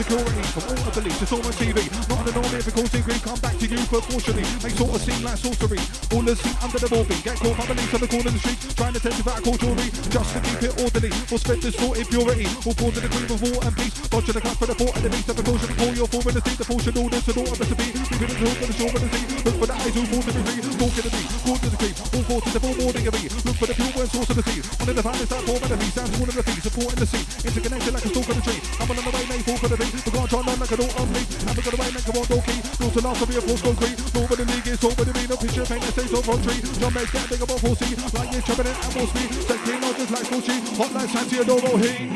[0.09, 1.21] it of security from all of the leads.
[1.21, 1.79] It's all on TV,
[2.09, 5.01] not an enormous because in green, come back to you, but fortunately, they sort of
[5.01, 5.81] seem like sorcery.
[6.13, 8.33] All the seen under the ball get caught by the links on the corner of
[8.33, 11.11] the street, trying to testify culturally, just to keep it orderly.
[11.29, 13.95] We'll spread this thought impurity, we'll cause a degree of war and peace.
[14.09, 16.27] Dodge the cup for the fort and the beast of the caution, call your form
[16.29, 17.89] in the sea, the portion orders, the of the recipe.
[18.09, 19.25] Leave it in the the shore of the sea.
[19.45, 21.69] Look for the eyes who fall to the tree, talk to the beat, call to
[21.69, 23.23] the creep, all forth to the full morning of me.
[23.45, 24.59] Look for the pure word source of the sea.
[24.81, 26.99] One of the finest that form of the beast, sounds one of the feet, supporting
[26.99, 27.23] the sea.
[27.45, 28.61] Interconnected like a stalk of the tree.
[28.79, 29.98] I'm on the way, may fall for the beat.
[30.05, 31.21] We're gonna try on like a door on me.
[31.43, 32.59] Haven't got away, make a one door key.
[32.79, 33.99] Rules last, I'll be a force concrete.
[34.15, 36.61] Nor the league is, over the mean, picture, paint that stays on front tree.
[36.79, 37.83] John Mays, big above 4C.
[38.15, 39.29] Like you're traveling at more speed.
[39.43, 40.55] Take clean, just like Gucci.
[40.79, 42.09] Hot like Santiago Heat.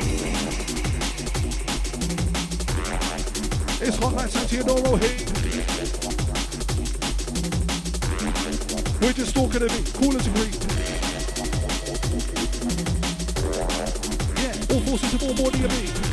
[3.84, 5.28] It's hot like Santiago Heat.
[9.00, 9.84] We're just talking to me.
[9.92, 10.56] Cool as a green.
[14.40, 16.03] Yeah, all forces of all body of me.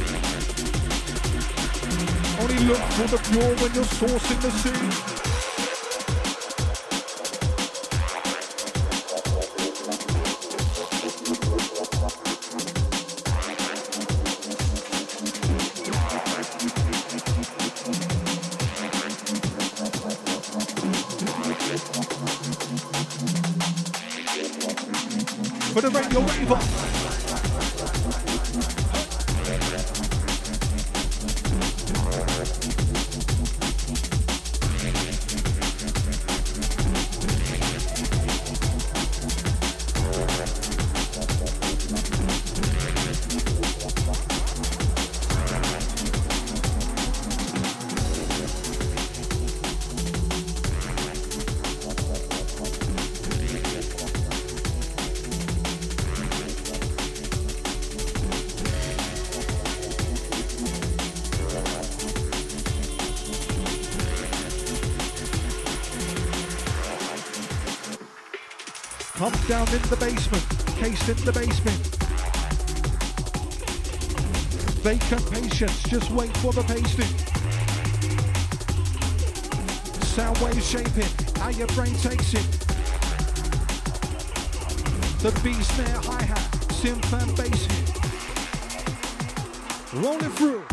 [2.52, 5.11] Only look for the pure when you're sourcing the sea.
[69.70, 70.44] In the basement,
[70.78, 71.78] cased in the basement.
[74.82, 77.06] Vacant patience, just wait for the pasting.
[80.04, 81.08] Sound wave shaping,
[81.40, 82.46] how your brain takes it.
[85.22, 87.92] The B snare hi-hat, synth and bass hit.
[89.94, 90.71] Rolling through.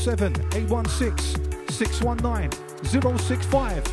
[0.00, 3.84] 07 816 619 065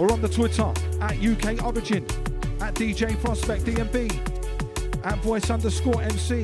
[0.00, 2.04] or on the Twitter at UK Origin,
[2.60, 4.10] at DJ Prospect DnB,
[5.04, 6.42] at voice underscore MC,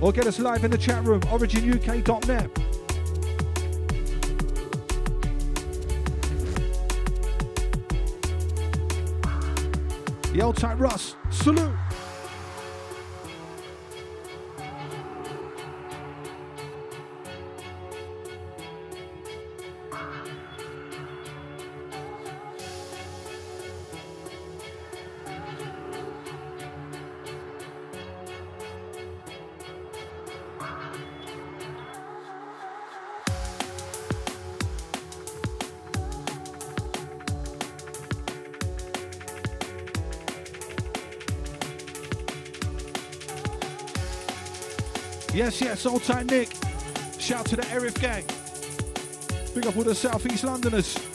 [0.00, 2.50] or get us live in the chat room, originuk.net.
[10.32, 11.72] Yo, tight Russ, salute.
[45.52, 46.48] Yes, yes, old time Nick.
[47.18, 48.24] Shout to the Erif gang.
[49.54, 51.11] Big up all the Southeast Londoners.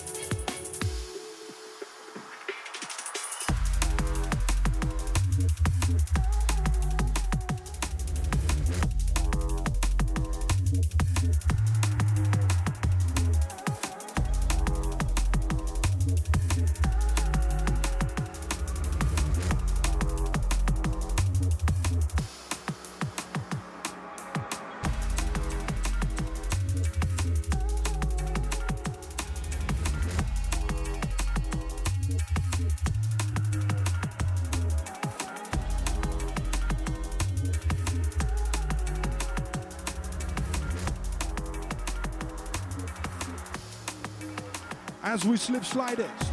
[45.17, 46.26] As we slip slide.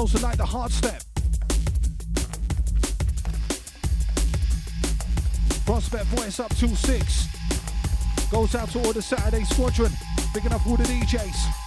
[0.00, 1.02] Those who like the hard step.
[5.64, 7.28] Prospect voice up till six.
[8.30, 9.92] Goes out to all the Saturday squadron.
[10.34, 11.65] Picking up all the DJs.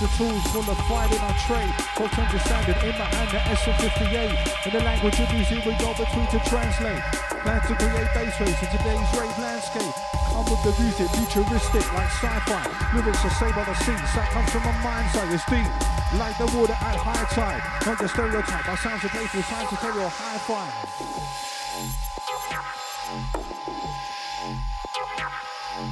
[0.00, 1.68] The tools for the fight in our trade.
[1.92, 4.32] Both understanding in my hand the SM58.
[4.64, 7.04] In the language of music we go between to translate.
[7.44, 9.92] Plan to create bass race in today's rave landscape.
[10.32, 12.64] Come with the music, futuristic like sci-fi.
[12.96, 15.68] Lyrics are saved by the sea, sight comes from my mind's eye, it's deep.
[16.16, 17.60] Like the water at high tide.
[17.84, 20.72] Not the stereotype, our sounds are playful, carry your high five.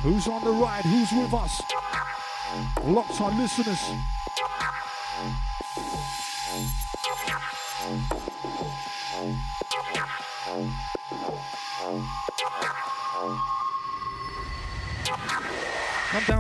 [0.01, 0.85] Who's on the ride?
[0.85, 1.60] Who's with us?
[2.89, 4.18] Locked on listeners.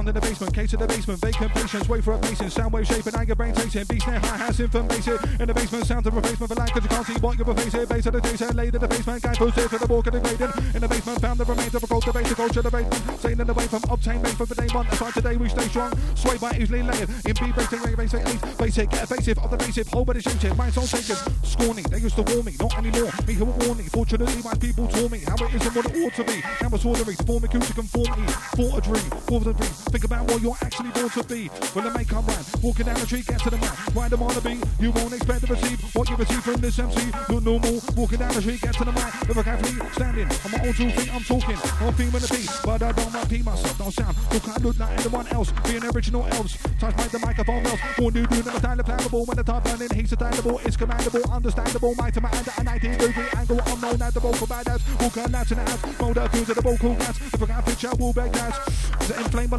[0.08, 2.86] In the basement, case of the basement, vacant patience, wait for a patient, sound wave
[2.86, 5.18] shaping, anger brain tasting, beat snare, high hats, information.
[5.38, 7.84] In the basement, sound of replacement for lack, cause you can't see what you're replacing.
[7.84, 10.20] Base of the station, laid in the basement, guy posted for the walk of the
[10.20, 10.52] grading.
[10.74, 13.54] In the basement, found the remains of a cultivated culture, the basement, staying in the
[13.54, 14.86] way from obtain base for the day one.
[14.88, 17.10] That's today we stay strong, sway by easily layered.
[17.26, 20.72] In B basic, reggae basic, basic, get evasive of the basic, whole body shaped, mind
[20.72, 21.16] soul shaken,
[21.58, 21.84] scorning.
[21.84, 23.10] They used to warn me, not anymore.
[23.26, 26.14] Me who were warning, fortunately, my people taught me how it isn't what it ought
[26.14, 26.38] to be.
[26.62, 28.26] Now it's ordinary, to form acoustic conformity,
[28.56, 29.74] for a dream, for the dream.
[29.90, 31.48] Think about what you're actually born to be.
[31.74, 34.22] When the make come rhyme, walking down the street, get to the man, ride them
[34.22, 34.62] on the beat.
[34.80, 37.00] You won't expect to receive what you receive from this MC.
[37.28, 39.12] Look normal, walking down the street, get to the mic.
[39.28, 41.58] If I can't flee, standing on my own two feet, I'm talking.
[41.80, 43.78] I'm feeling the beat, but I don't repeat myself.
[43.78, 45.52] Don't sound, look, I look like anyone else.
[45.64, 47.80] Being original elves, touch my the microphone else.
[47.96, 49.26] Born new, do never time plannable.
[49.26, 51.94] When the top burning, he's attainable, it's commandable, understandable.
[51.94, 52.30] My to my
[52.62, 53.60] 90 degree angle,
[54.02, 54.80] at the vocal badass.
[55.00, 55.80] Walk out to the house,
[56.44, 56.94] to the vocal
[58.12, 58.58] beg cats.
[59.06, 59.52] To inflame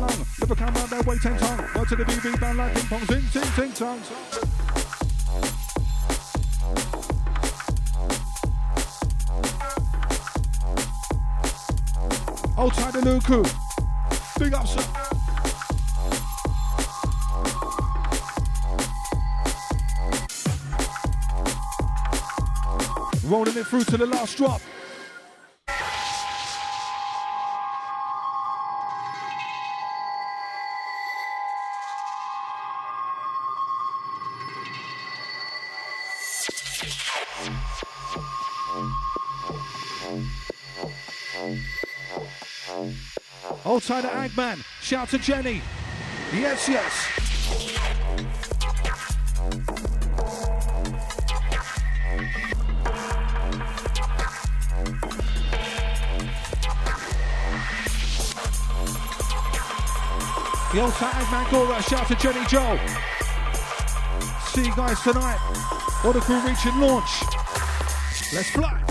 [0.89, 1.65] that way, ten tongue.
[1.75, 3.05] Word to the BB band like ping pong,
[3.55, 4.11] sing songs.
[12.57, 14.39] Old tight the Luku.
[14.39, 15.08] Big up, sir.
[23.29, 24.59] Rolling it through to the last drop.
[43.63, 44.63] Old of Agman.
[44.81, 45.61] Shout to Jenny.
[46.33, 48.28] Yes, yes.
[60.71, 61.81] The old side Agman Gora.
[61.81, 62.77] Shout to Jenny Joe.
[64.49, 65.39] See you guys tonight.
[66.03, 67.23] What a crew reaching launch.
[68.31, 68.88] Let's fly.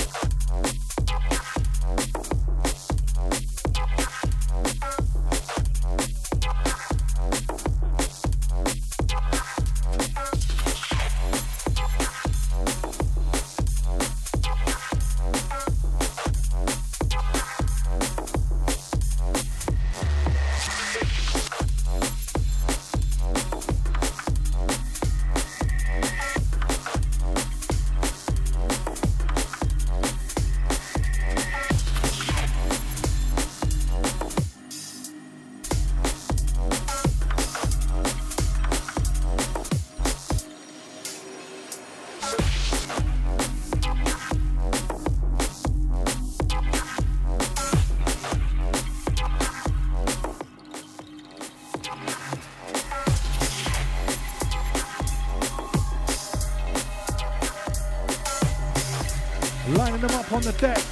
[60.52, 60.82] The deck,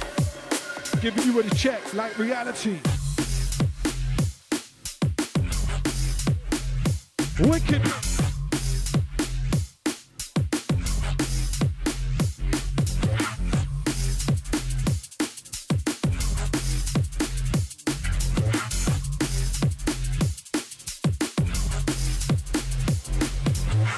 [1.01, 2.77] giving you a check like reality.
[7.39, 7.81] Wicked.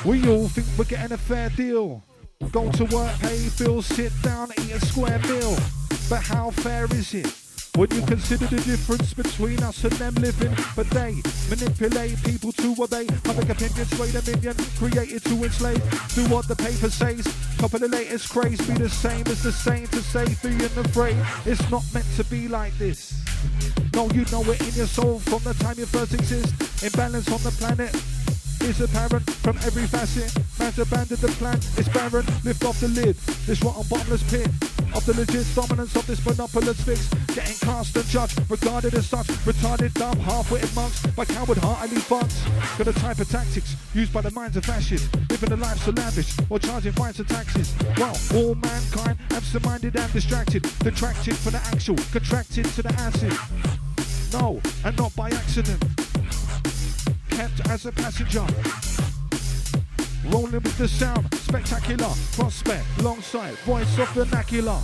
[0.06, 2.02] We all think we're getting a fair deal.
[2.51, 5.55] Go to work, pay bills, sit down, eat a square meal.
[6.09, 7.27] But how fair is it?
[7.76, 12.76] When you consider the difference between us and them living, but they manipulate people to
[12.81, 13.05] obey.
[13.23, 15.81] Public opinion, sway the minion, created to enslave.
[16.15, 17.26] Do what the paper says.
[17.61, 21.17] Of the latest craze, be the same as the same to say, being afraid.
[21.45, 23.13] It's not meant to be like this.
[23.93, 26.84] No, you know it in your soul from the time you first exist.
[26.84, 27.93] Imbalance on the planet
[28.63, 30.35] is apparent from every facet.
[30.60, 32.26] Man's abandoned the plan, it's barren.
[32.44, 33.15] Lift off the lid,
[33.48, 34.48] this rotten bottomless pit
[34.94, 37.07] of the legit dominance of this monopolist fix.
[37.34, 39.27] Getting cast and judged, regarded as such.
[39.48, 42.44] Retarded, dumb, half-witted monks by coward-hearted funds.
[42.77, 45.91] Got the type of tactics used by the minds of fascists, living a life so
[45.91, 47.73] lavish or charging fines and taxes.
[47.98, 53.34] Well, all mankind absent-minded and distracted, detracted from the actual, contracted to the acid.
[54.34, 55.84] No, and not by accident.
[57.30, 58.45] Kept as a passenger.
[60.31, 64.80] Rolling with the sound, spectacular, prospect, alongside, voice of vernacular.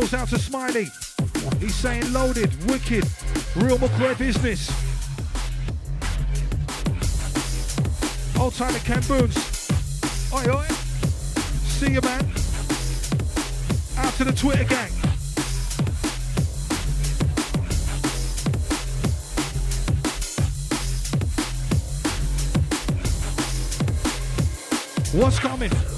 [0.00, 0.88] Goes out to Smiley.
[1.58, 3.02] He's saying loaded, wicked,
[3.56, 4.70] real McCoy business.
[8.38, 9.70] Old time at Ken Boons.
[10.34, 10.66] Oi, oi.
[11.78, 12.30] See you, man.
[13.96, 14.92] Out to the Twitter gang.
[25.18, 25.95] What's coming?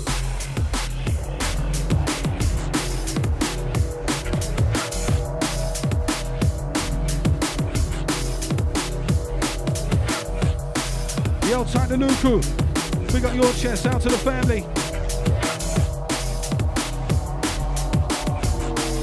[11.71, 13.13] The old time to Luku.
[13.13, 14.61] Big up your chest out to the family.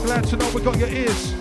[0.06, 1.35] Glad to know we got your ears.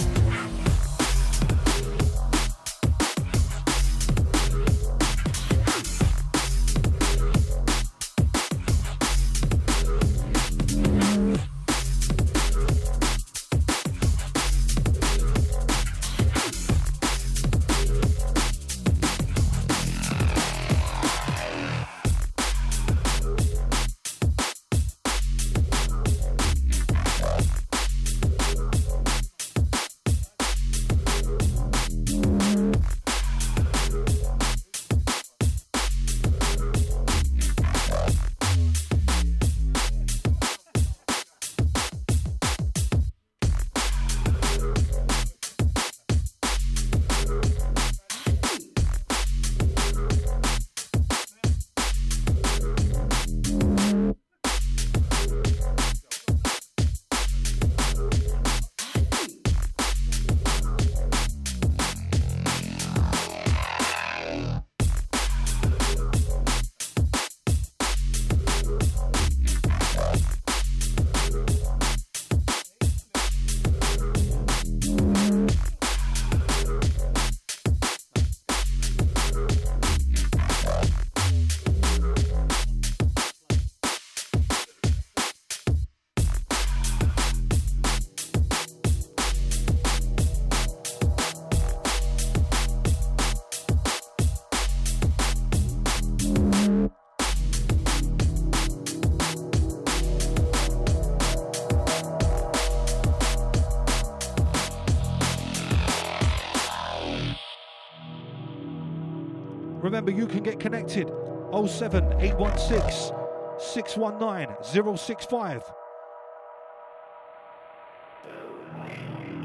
[110.04, 111.10] Remember, you can get connected
[111.50, 113.16] 07816
[113.58, 115.62] 619 065.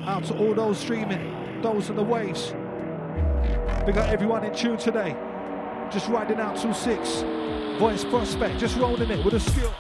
[0.04, 2.54] Out to all those streaming, those on the waves.
[3.88, 5.16] We got everyone in tune today.
[5.90, 7.24] Just riding out till six.
[7.80, 9.74] Voice prospect, just rolling it with a skill.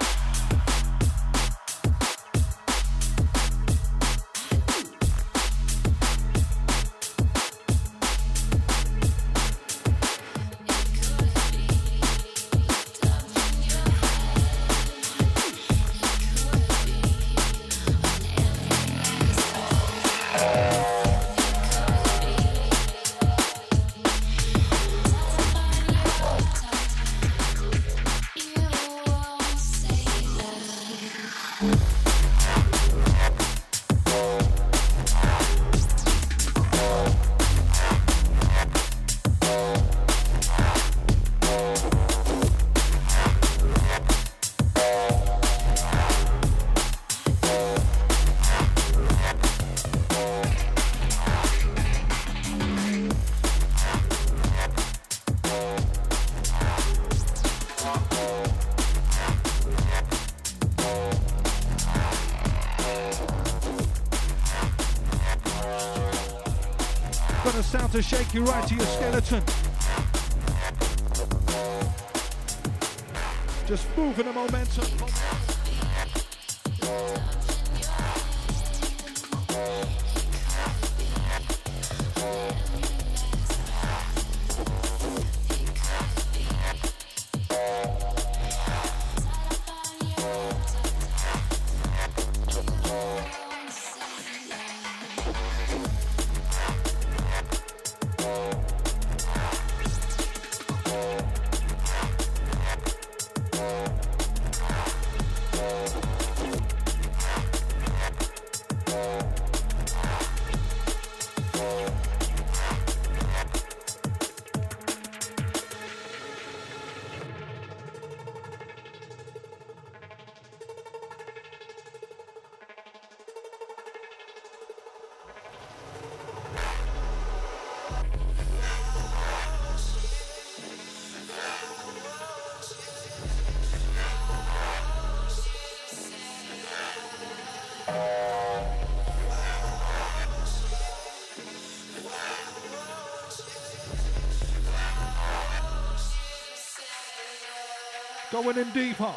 [148.41, 149.13] Going in deeper.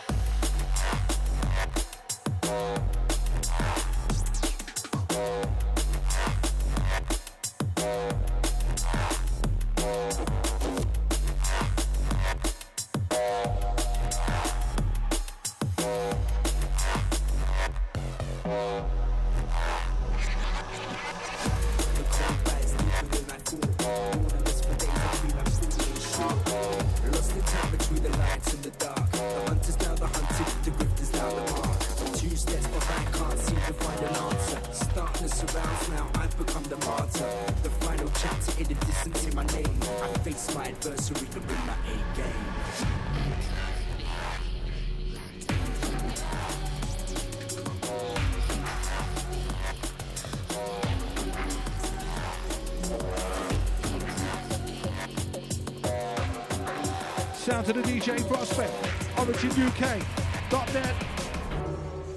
[59.80, 60.50] Origin UK.
[60.50, 60.94] Dot net.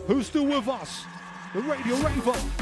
[0.07, 1.06] Who's still with us?
[1.53, 2.55] The Radio Raver.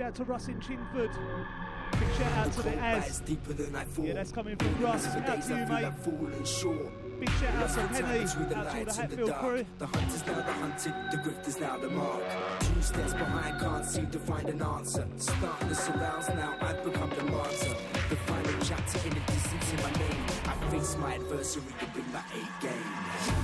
[0.00, 1.12] Shout to Russ in Chingford.
[1.92, 3.20] Big shout out to the Az.
[3.20, 4.06] deeper than I thought.
[4.06, 5.04] Yeah, that's coming from Russ.
[5.04, 7.20] For Out to you, mate.
[7.20, 8.24] Big shout out to the time Penny.
[8.24, 9.66] between the Out to all the and the crew.
[9.76, 12.22] The hunter's now the hunted, the grifters now the mark.
[12.60, 15.06] Two steps behind, can't seem to find an answer.
[15.18, 17.76] Starting to surround now, I've become the martyr.
[18.08, 20.24] The final chapter in the distance in my name.
[20.46, 23.39] I face my adversary to bring my A game.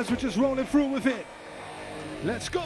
[0.00, 1.26] As we're just rolling through with it.
[2.24, 2.62] Let's go.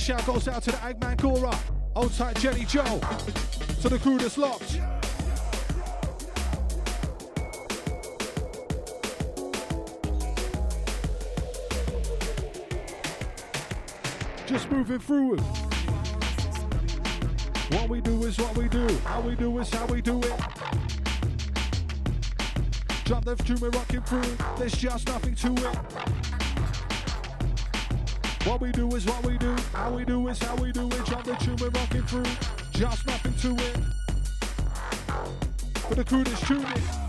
[0.00, 1.54] Yeah, shout goes out to the Eggman Cora.
[1.94, 3.00] Old tight Jenny Joe.
[3.82, 4.80] To the crew that's locked.
[14.46, 15.36] Just moving through.
[17.76, 18.88] What we do is what we do.
[19.04, 20.40] How we do is how we do it.
[23.04, 24.36] Jump the tune we're rocking through.
[24.56, 26.19] There's just nothing to it.
[28.44, 29.54] What we do is what we do.
[29.74, 31.04] How we do is how we do it.
[31.04, 32.24] Jump the tune we're rocking through.
[32.72, 33.76] Just nothing to it.
[35.80, 36.99] For the crew that's tuning.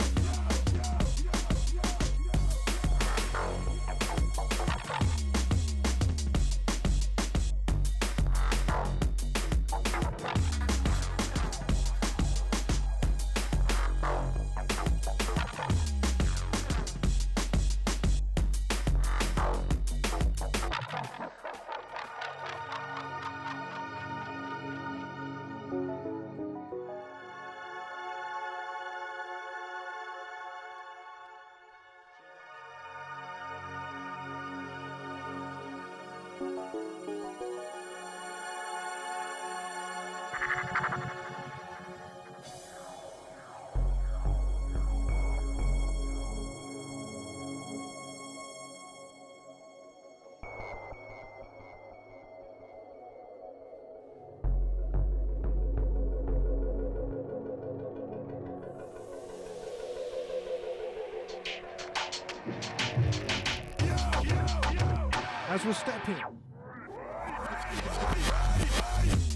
[65.61, 66.15] As we're stepping.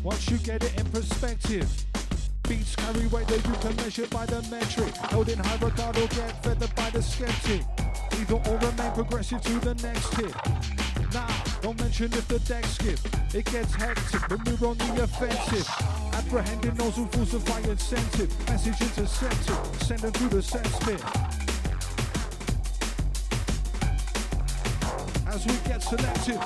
[0.03, 1.69] Once you get it in perspective,
[2.49, 4.95] beats carry weight that you can measure by the metric.
[5.11, 7.61] Held in high regard or get feathered by the skeptic.
[8.14, 10.34] Either or remain progressive to the next hit.
[11.14, 11.27] Now,
[11.61, 12.99] Don't mention if the deck skip.
[13.35, 15.68] It gets hectic when we're on the offensive.
[16.14, 18.49] Apprehending those who falsify incentive.
[18.49, 19.84] Message intercepted.
[19.84, 20.76] Send through the sense
[25.35, 25.45] bit.
[25.45, 26.41] As we get selective.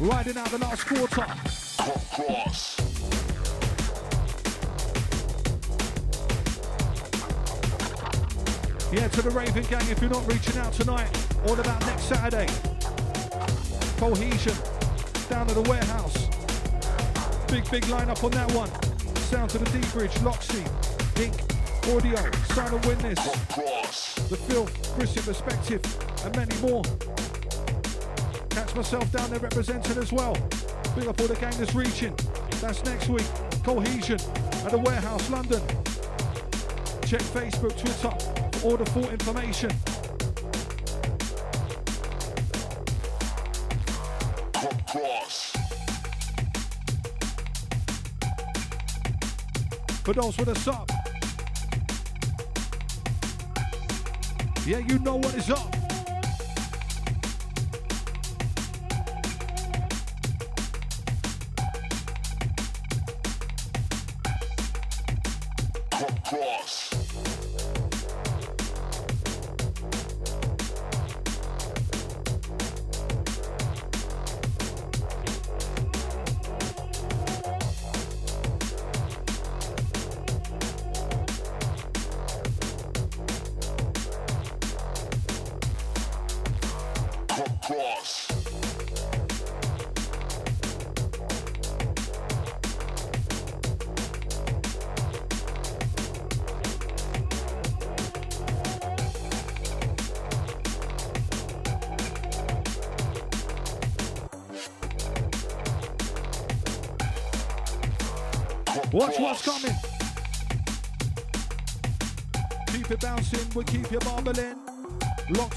[0.00, 1.26] Riding out the last quarter.
[2.14, 2.76] Cross.
[8.92, 11.08] Yeah, to the Raven Gang, if you're not reaching out tonight,
[11.46, 12.46] all about next Saturday.
[13.98, 14.54] Cohesion,
[15.28, 16.26] down at the warehouse.
[17.50, 18.70] Big, big lineup on that one.
[19.26, 20.64] Sound to the D Bridge, Loxy,
[21.20, 21.34] Ink,
[21.94, 23.18] Audio, Silent Witness,
[23.50, 24.14] Cross.
[24.28, 24.66] The Phil,
[24.96, 25.82] Christian Perspective,
[26.24, 26.82] and many more.
[28.50, 30.34] Catch myself down there representing as well.
[30.94, 32.14] Big up all the gang that's reaching.
[32.60, 33.26] That's next week.
[33.64, 34.18] Cohesion
[34.64, 35.60] at the warehouse, London.
[37.06, 39.70] Check Facebook, Twitter for all the full information.
[50.04, 50.95] For those with us.
[54.66, 55.75] Yeah, you know what is up.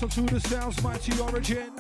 [0.01, 1.78] Onto the sounds, mighty origin.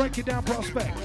[0.00, 0.96] Break it down, prospect.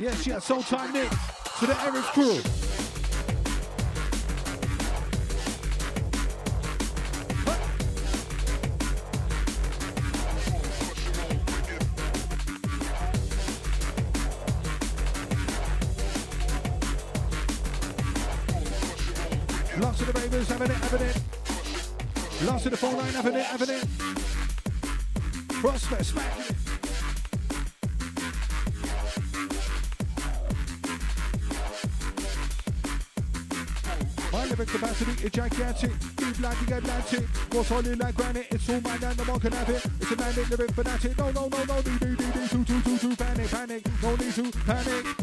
[0.00, 1.08] Yes, yes, Soul Time Nick
[1.60, 2.71] to the Eric crew.
[35.82, 36.16] Gigantic.
[36.16, 37.28] Deep like the Atlantic.
[37.50, 38.46] What's solid like granite?
[38.50, 39.84] It's all mine and the one can have it.
[40.00, 41.18] It's a man in living fanatic.
[41.18, 41.76] No, no, no, no.
[41.76, 42.50] Need, need, need, need.
[42.50, 43.16] Too, too, too, too.
[43.16, 43.82] Panic, panic.
[44.02, 45.21] No need to panic.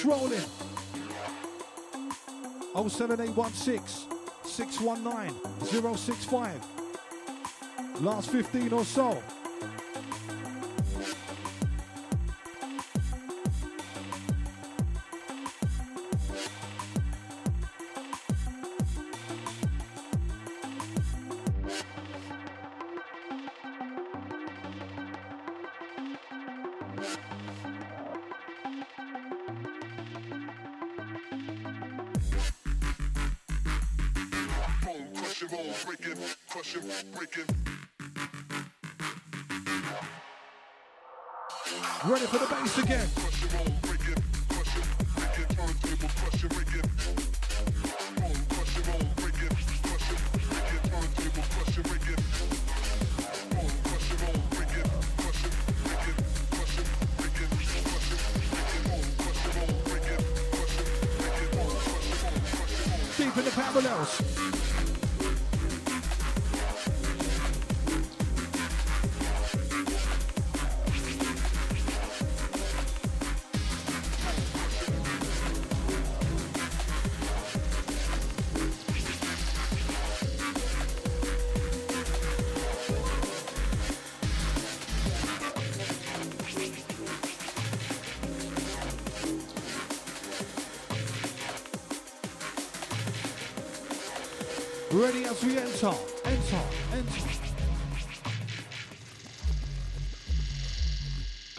[0.00, 0.40] That's rolling.
[2.88, 4.08] 07816
[4.44, 6.64] 619 065.
[8.00, 9.22] Last 15 or so.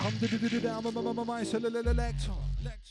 [0.02, 2.32] Come do do do do down, my my my my lector,
[2.64, 2.91] lector.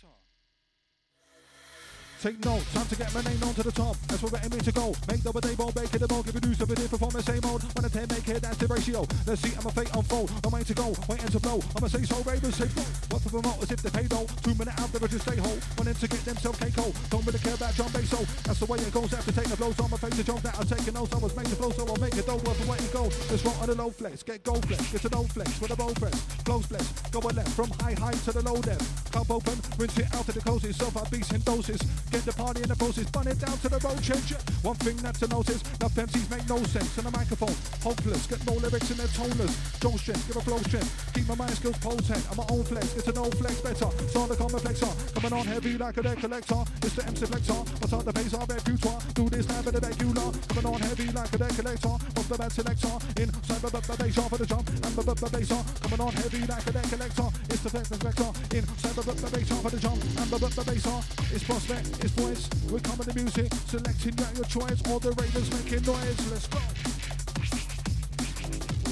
[2.20, 3.96] Take note, time to get my name on to the top.
[4.04, 4.92] That's where we're aiming to go.
[5.08, 7.24] Make double day ball, make it a ball, give a do something different from the
[7.24, 7.64] same old.
[7.72, 9.08] One to ten, make it, that's the ratio.
[9.24, 10.28] Let's see, I'm a fate unfold.
[10.44, 11.64] I'm waiting to go, waiting to blow.
[11.80, 12.84] I'ma say so, Ravens say blow.
[13.08, 14.28] What for promote as if they pay though.
[14.44, 15.56] Two minute out there, just stay whole.
[15.80, 16.92] Wanting to get themselves KO.
[17.08, 19.08] Don't really care about John bass, so that's the way it goes.
[19.16, 21.16] After taking the blows on my face, the joke that I'm taking notes.
[21.16, 22.28] I was made to flow, so I'll make it.
[22.28, 23.08] Don't work for where you go.
[23.32, 25.76] Just roll on the low flex, get gold flex, get to no flex with a
[25.76, 26.20] bow press.
[26.44, 28.84] Close flex, go on left from high high to the low depth.
[29.08, 30.44] Cup open, rinse it out to the.
[30.60, 31.80] Self out beats in doses.
[32.10, 34.34] Get the party in the process, bun it down to the road change.
[34.66, 37.54] One thing not to notice, enough MCs make no sense on the microphone.
[37.86, 39.54] Hopeless, get no lyrics in their toneless.
[39.78, 40.90] Joe strength, give a flow strength.
[41.14, 42.26] Keep my mind skills potent.
[42.26, 43.90] I'm my own flex, get to know flex better.
[44.10, 46.62] Start the common flexor, coming on heavy like a deck collector.
[46.82, 49.00] It's the MC flexor, what's on the base of repertoire.
[49.14, 51.94] Do this now for the regular, coming on heavy like a deck collector.
[51.94, 56.12] Off the bad selector, inside the bass for the jump, and the bass coming on
[56.18, 57.28] heavy like a deck collector.
[57.54, 60.86] It's the flex vector, inside the bass for the jump, and the the bass
[61.30, 62.48] It's prospect, it's voice.
[62.70, 64.80] We're coming to music, selecting out your choice.
[64.88, 66.30] All the ravens making noise.
[66.30, 66.60] Let's go.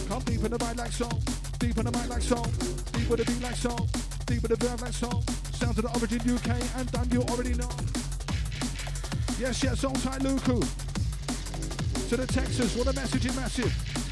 [0.08, 1.08] Come deep in the mind like so,
[1.58, 2.42] deep in the mind like so,
[2.92, 3.76] deep with the beat like so,
[4.26, 5.10] deep with the verb like so.
[5.52, 7.70] Sounds of the origin UK and done you already know.
[9.38, 10.60] Yes, yes, on tight Luku.
[12.08, 14.07] To the Texas, what a message is massive.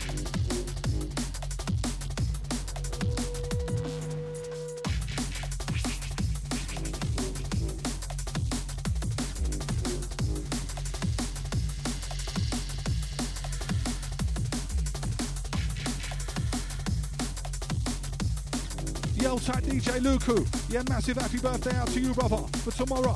[19.76, 20.72] DJ Luku.
[20.72, 23.14] Yeah, massive happy birthday out to you, brother, for tomorrow.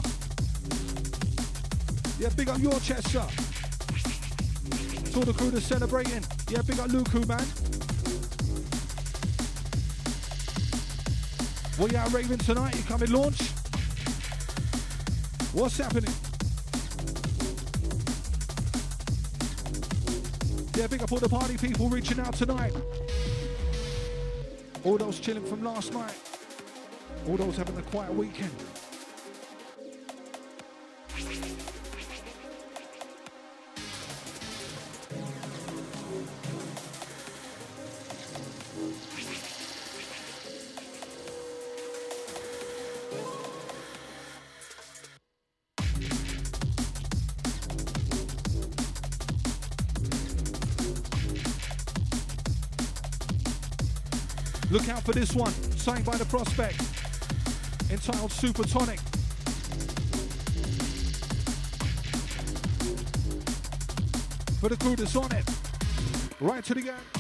[2.19, 3.27] Yeah, big up your chest, sir.
[5.13, 6.23] To all the crew that's celebrating.
[6.51, 7.41] Yeah, big up Luku, man.
[11.91, 12.77] You out raving tonight?
[12.77, 13.41] You coming launch?
[15.55, 16.13] What's happening?
[20.77, 22.75] Yeah, big up all the party people reaching out tonight.
[24.85, 26.30] All those chilling from last night.
[27.29, 28.51] All those having a quiet weekend.
[54.71, 56.81] Look out for this one, signed by the prospect,
[57.91, 59.01] entitled Supertonic.
[64.61, 65.45] For the crew that's on it,
[66.41, 67.20] right to the end.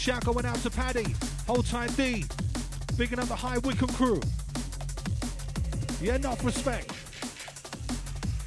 [0.00, 1.14] Shout going out to Paddy,
[1.46, 2.24] hold tight D,
[2.96, 4.18] bigging up the High Wycombe crew.
[6.00, 6.90] Yeah, enough respect.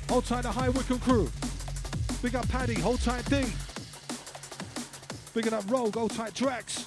[0.10, 1.30] Hold tight the High Wycombe crew.
[2.24, 3.46] Big up Paddy, hold tight D.
[5.36, 6.83] Bigging up Rogue, hold tight Drax.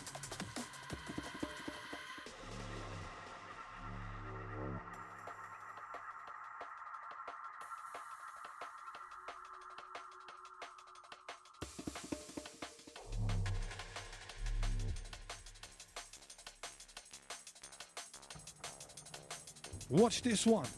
[20.06, 20.68] Watch this one.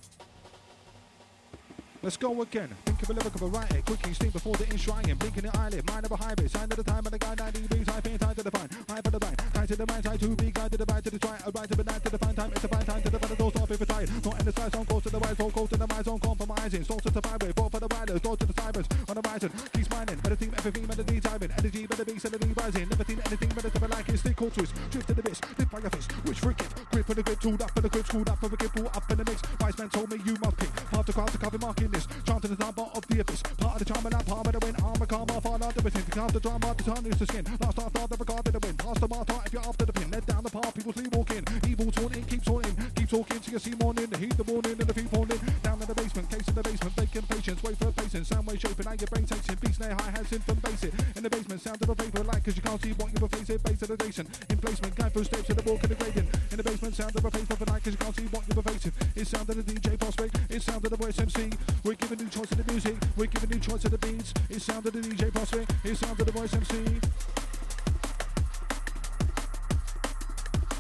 [2.02, 2.74] Let's go again.
[3.08, 3.80] Of a lyric of a writer.
[4.12, 5.16] Steam before the enshrine.
[5.16, 5.86] Blinking the eyelid.
[5.86, 6.50] Mind of a hybrid.
[6.50, 7.88] Sign of the time of the guy 90 degrees.
[7.88, 8.68] High pain, time to define.
[8.86, 9.38] High for the bind.
[9.38, 10.04] Time to the mind.
[10.04, 10.50] Time to be.
[10.50, 11.04] Guide to the bind.
[11.04, 11.38] To the try.
[11.46, 12.04] A right to the night.
[12.04, 12.50] To the fine time.
[12.52, 13.02] It's a fine time.
[13.02, 13.50] To the better door.
[13.50, 14.10] Stop if it's tired.
[14.24, 14.84] Not in the sky zone.
[14.84, 15.50] Close to the right zone.
[15.50, 16.18] Close to the mind zone.
[16.20, 16.84] Compromising.
[16.84, 17.56] Soul to the vibrate.
[17.56, 18.20] Fall for the riders.
[18.20, 18.86] Door to the cybers.
[19.08, 19.52] On the horizon.
[19.72, 20.16] Keeps mining.
[20.20, 20.52] Better team.
[20.58, 20.84] Everything.
[20.84, 21.50] Better D timing.
[21.56, 21.86] Energy.
[21.86, 22.18] Better be.
[22.18, 22.88] Sanity rising.
[22.88, 24.18] Never seen anything better to like it.
[24.18, 24.74] Stick cool twist.
[24.90, 25.40] Drift to the bits.
[25.56, 26.12] Lift by your fist.
[26.12, 26.90] For a gift.
[26.92, 27.40] Grip for the grip.
[27.40, 28.06] Tooled up for the grip.
[28.06, 28.72] Screwed up for the grip.
[28.74, 29.40] Pull up in the mix.
[29.60, 30.68] Wise man told me you must pick.
[30.92, 32.06] Half the crowd to cover marking this.
[32.26, 33.58] Chant to the top of.
[33.58, 34.74] Part of the charm and I'm palm of the win.
[34.82, 36.04] Armor, karma, fall out everything.
[36.10, 37.44] Count the drama, the turn is the skin.
[37.60, 38.76] Last after the regard of the win.
[38.76, 40.10] Pass the martyr if you're after the pin.
[40.10, 41.44] Let down the path, people sleep walking.
[41.68, 42.74] Evil taunting, keep taunting.
[42.96, 44.06] Keep talking till you see morning.
[44.06, 45.40] The heat, the morning, and the feet falling.
[45.62, 46.94] Down in the basement, case in the basement.
[46.96, 48.28] Vacant patience, wait for patience.
[48.28, 49.60] Sound wave shaping, now your brain takes it.
[49.60, 50.94] Beat snare, high hats, infant bass it.
[51.16, 53.58] In the basement, sound of a paper light, cause you can't see what you're facing.
[53.58, 54.28] Base of the adjacent.
[54.50, 56.28] In placement, guide through steps in the walk and the gradient.
[56.50, 58.62] In the basement, sound of a paper for night, cause you can't see what you're
[58.62, 58.92] facing.
[59.14, 60.38] It's sound of the DJ prospect.
[60.50, 61.50] It's sound of the voice MC.
[61.84, 62.87] We're giving new choice to the music.
[63.16, 64.32] We're giving new choice to the beats.
[64.48, 65.74] It's sound of the DJ prospect.
[65.84, 67.00] It's sound of the voice MC.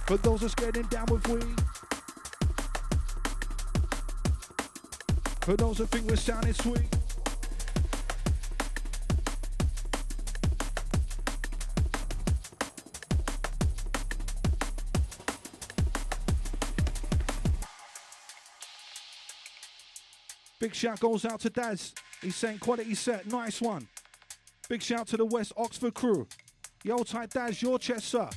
[0.06, 1.40] For those that's getting down with we.
[5.42, 6.97] For those that think we're sounding sweet.
[20.60, 21.94] Big shout goes out to Daz.
[22.20, 23.86] He's saying quality set, nice one.
[24.68, 26.26] Big shout to the West Oxford crew.
[26.82, 28.28] Yo, tight Daz, your chest, sir.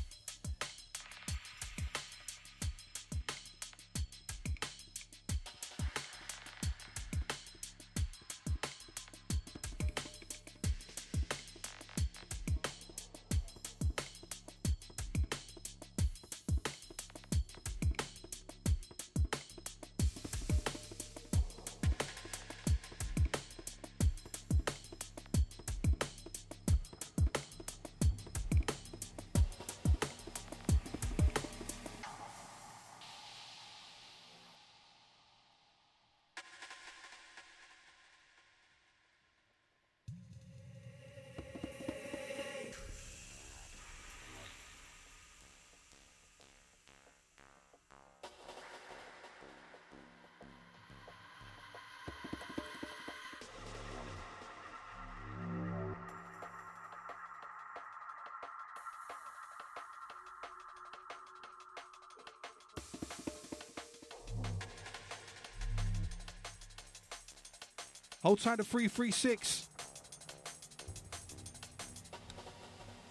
[68.36, 69.68] Tight to 336.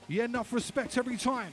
[0.08, 1.52] Yeah, enough respect every time.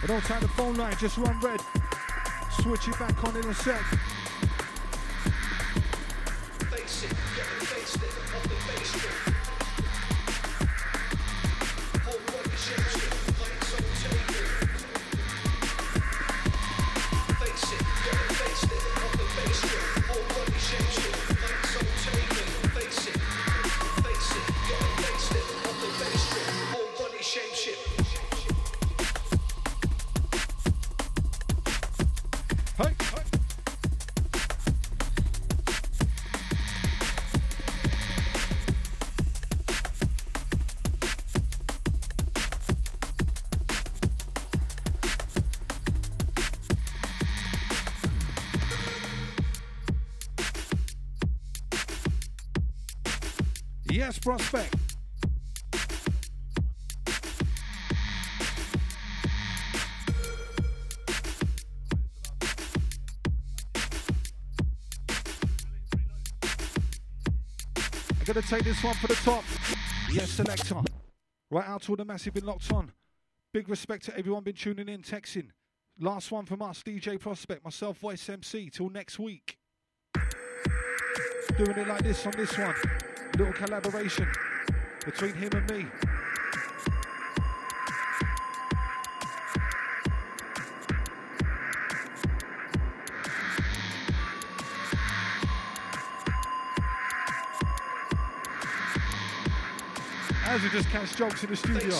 [0.00, 1.60] But tight the phone line, just run red.
[2.62, 4.11] Switch it back on in a sec.
[7.72, 9.31] Hey,
[54.22, 54.76] prospect.
[68.20, 69.42] I'm gonna take this one for the top.
[70.12, 70.76] Yes, selector.
[71.50, 72.92] Right out to all the massive been locked on.
[73.52, 75.48] Big respect to everyone been tuning in, texting.
[75.98, 78.70] Last one from us, DJ Prospect, myself, Voice MC.
[78.70, 79.58] Till next week.
[81.58, 82.74] Doing it like this on this one.
[83.38, 84.28] Little collaboration
[85.04, 85.86] between him and me.
[100.44, 101.98] As we just catch jokes in the studio.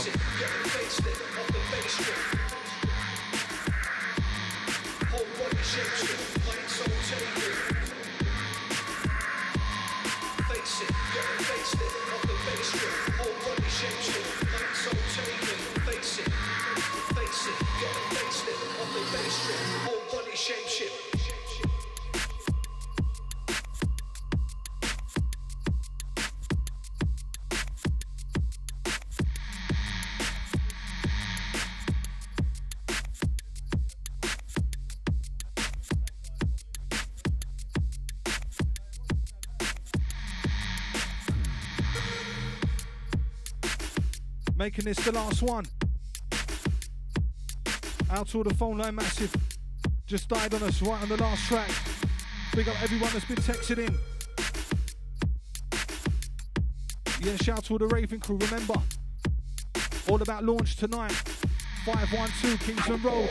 [5.73, 6.32] get
[20.43, 20.92] shape shift,
[44.63, 45.65] Making this the last one.
[48.13, 49.35] Out to all the phone line massive.
[50.07, 51.69] Just died on us right on the last track.
[52.55, 53.99] Big up everyone that's been texting in.
[57.27, 58.37] Yeah, shout out to all the Raven crew.
[58.37, 58.75] Remember,
[60.09, 61.11] all about launch tonight.
[61.85, 63.31] 512 Kingsland Road,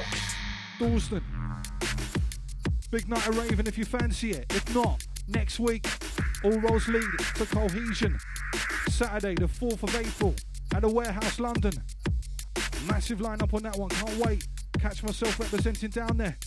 [0.80, 1.24] Dalston.
[2.92, 4.48] Big night of Raven if you fancy it.
[4.50, 5.88] If not, next week,
[6.44, 8.20] all roads lead to Cohesion.
[8.90, 10.36] Saturday, the 4th of April,
[10.84, 11.74] at the Warehouse, London.
[12.88, 13.90] Massive lineup on that one.
[13.90, 14.48] Can't wait.
[14.80, 16.38] Catch myself representing down there.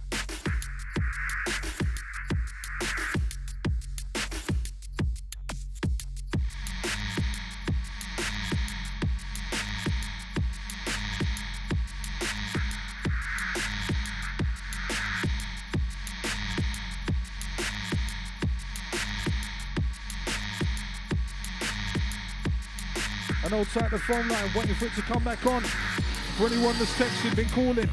[23.54, 25.62] Hold tight the phone line, waiting for it to come back on.
[25.62, 27.88] For anyone that's texted, been calling.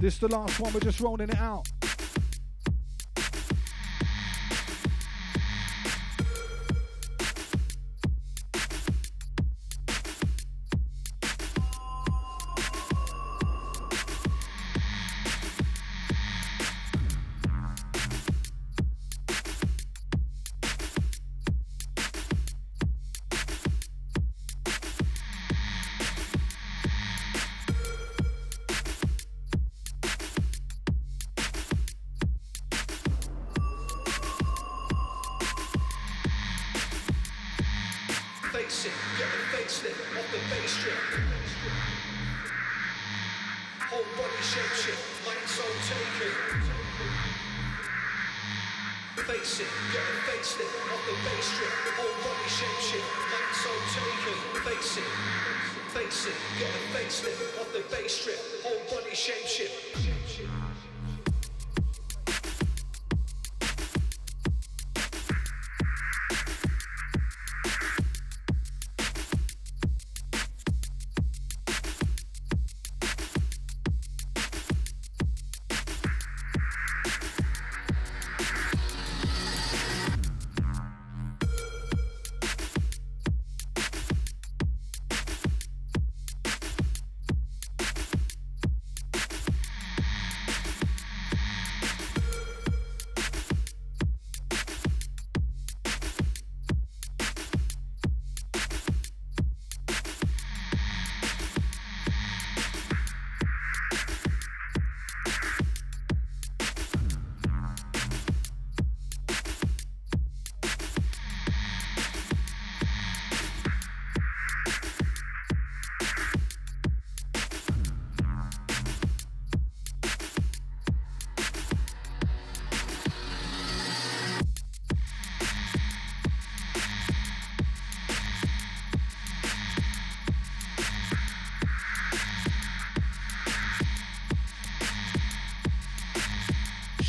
[0.00, 1.66] This the last one, we're just rolling it out.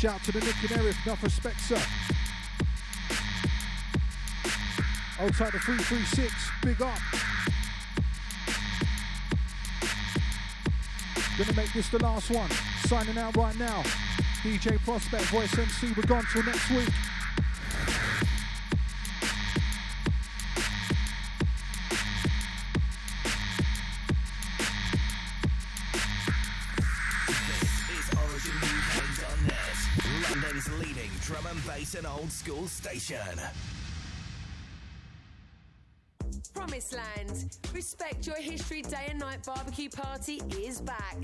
[0.08, 1.76] Shout to the Nick and Eric, enough respect, sir.
[5.18, 6.32] Tight the 336,
[6.62, 6.98] big up.
[11.36, 12.48] Gonna make this the last one.
[12.86, 13.82] Signing out right now.
[14.42, 16.88] DJ Prospect, Voice MC, we're gone till next week.
[32.48, 33.40] School station.
[36.54, 37.58] Promised Land.
[37.74, 41.16] Respect Your History Day and Night Barbecue Party is back.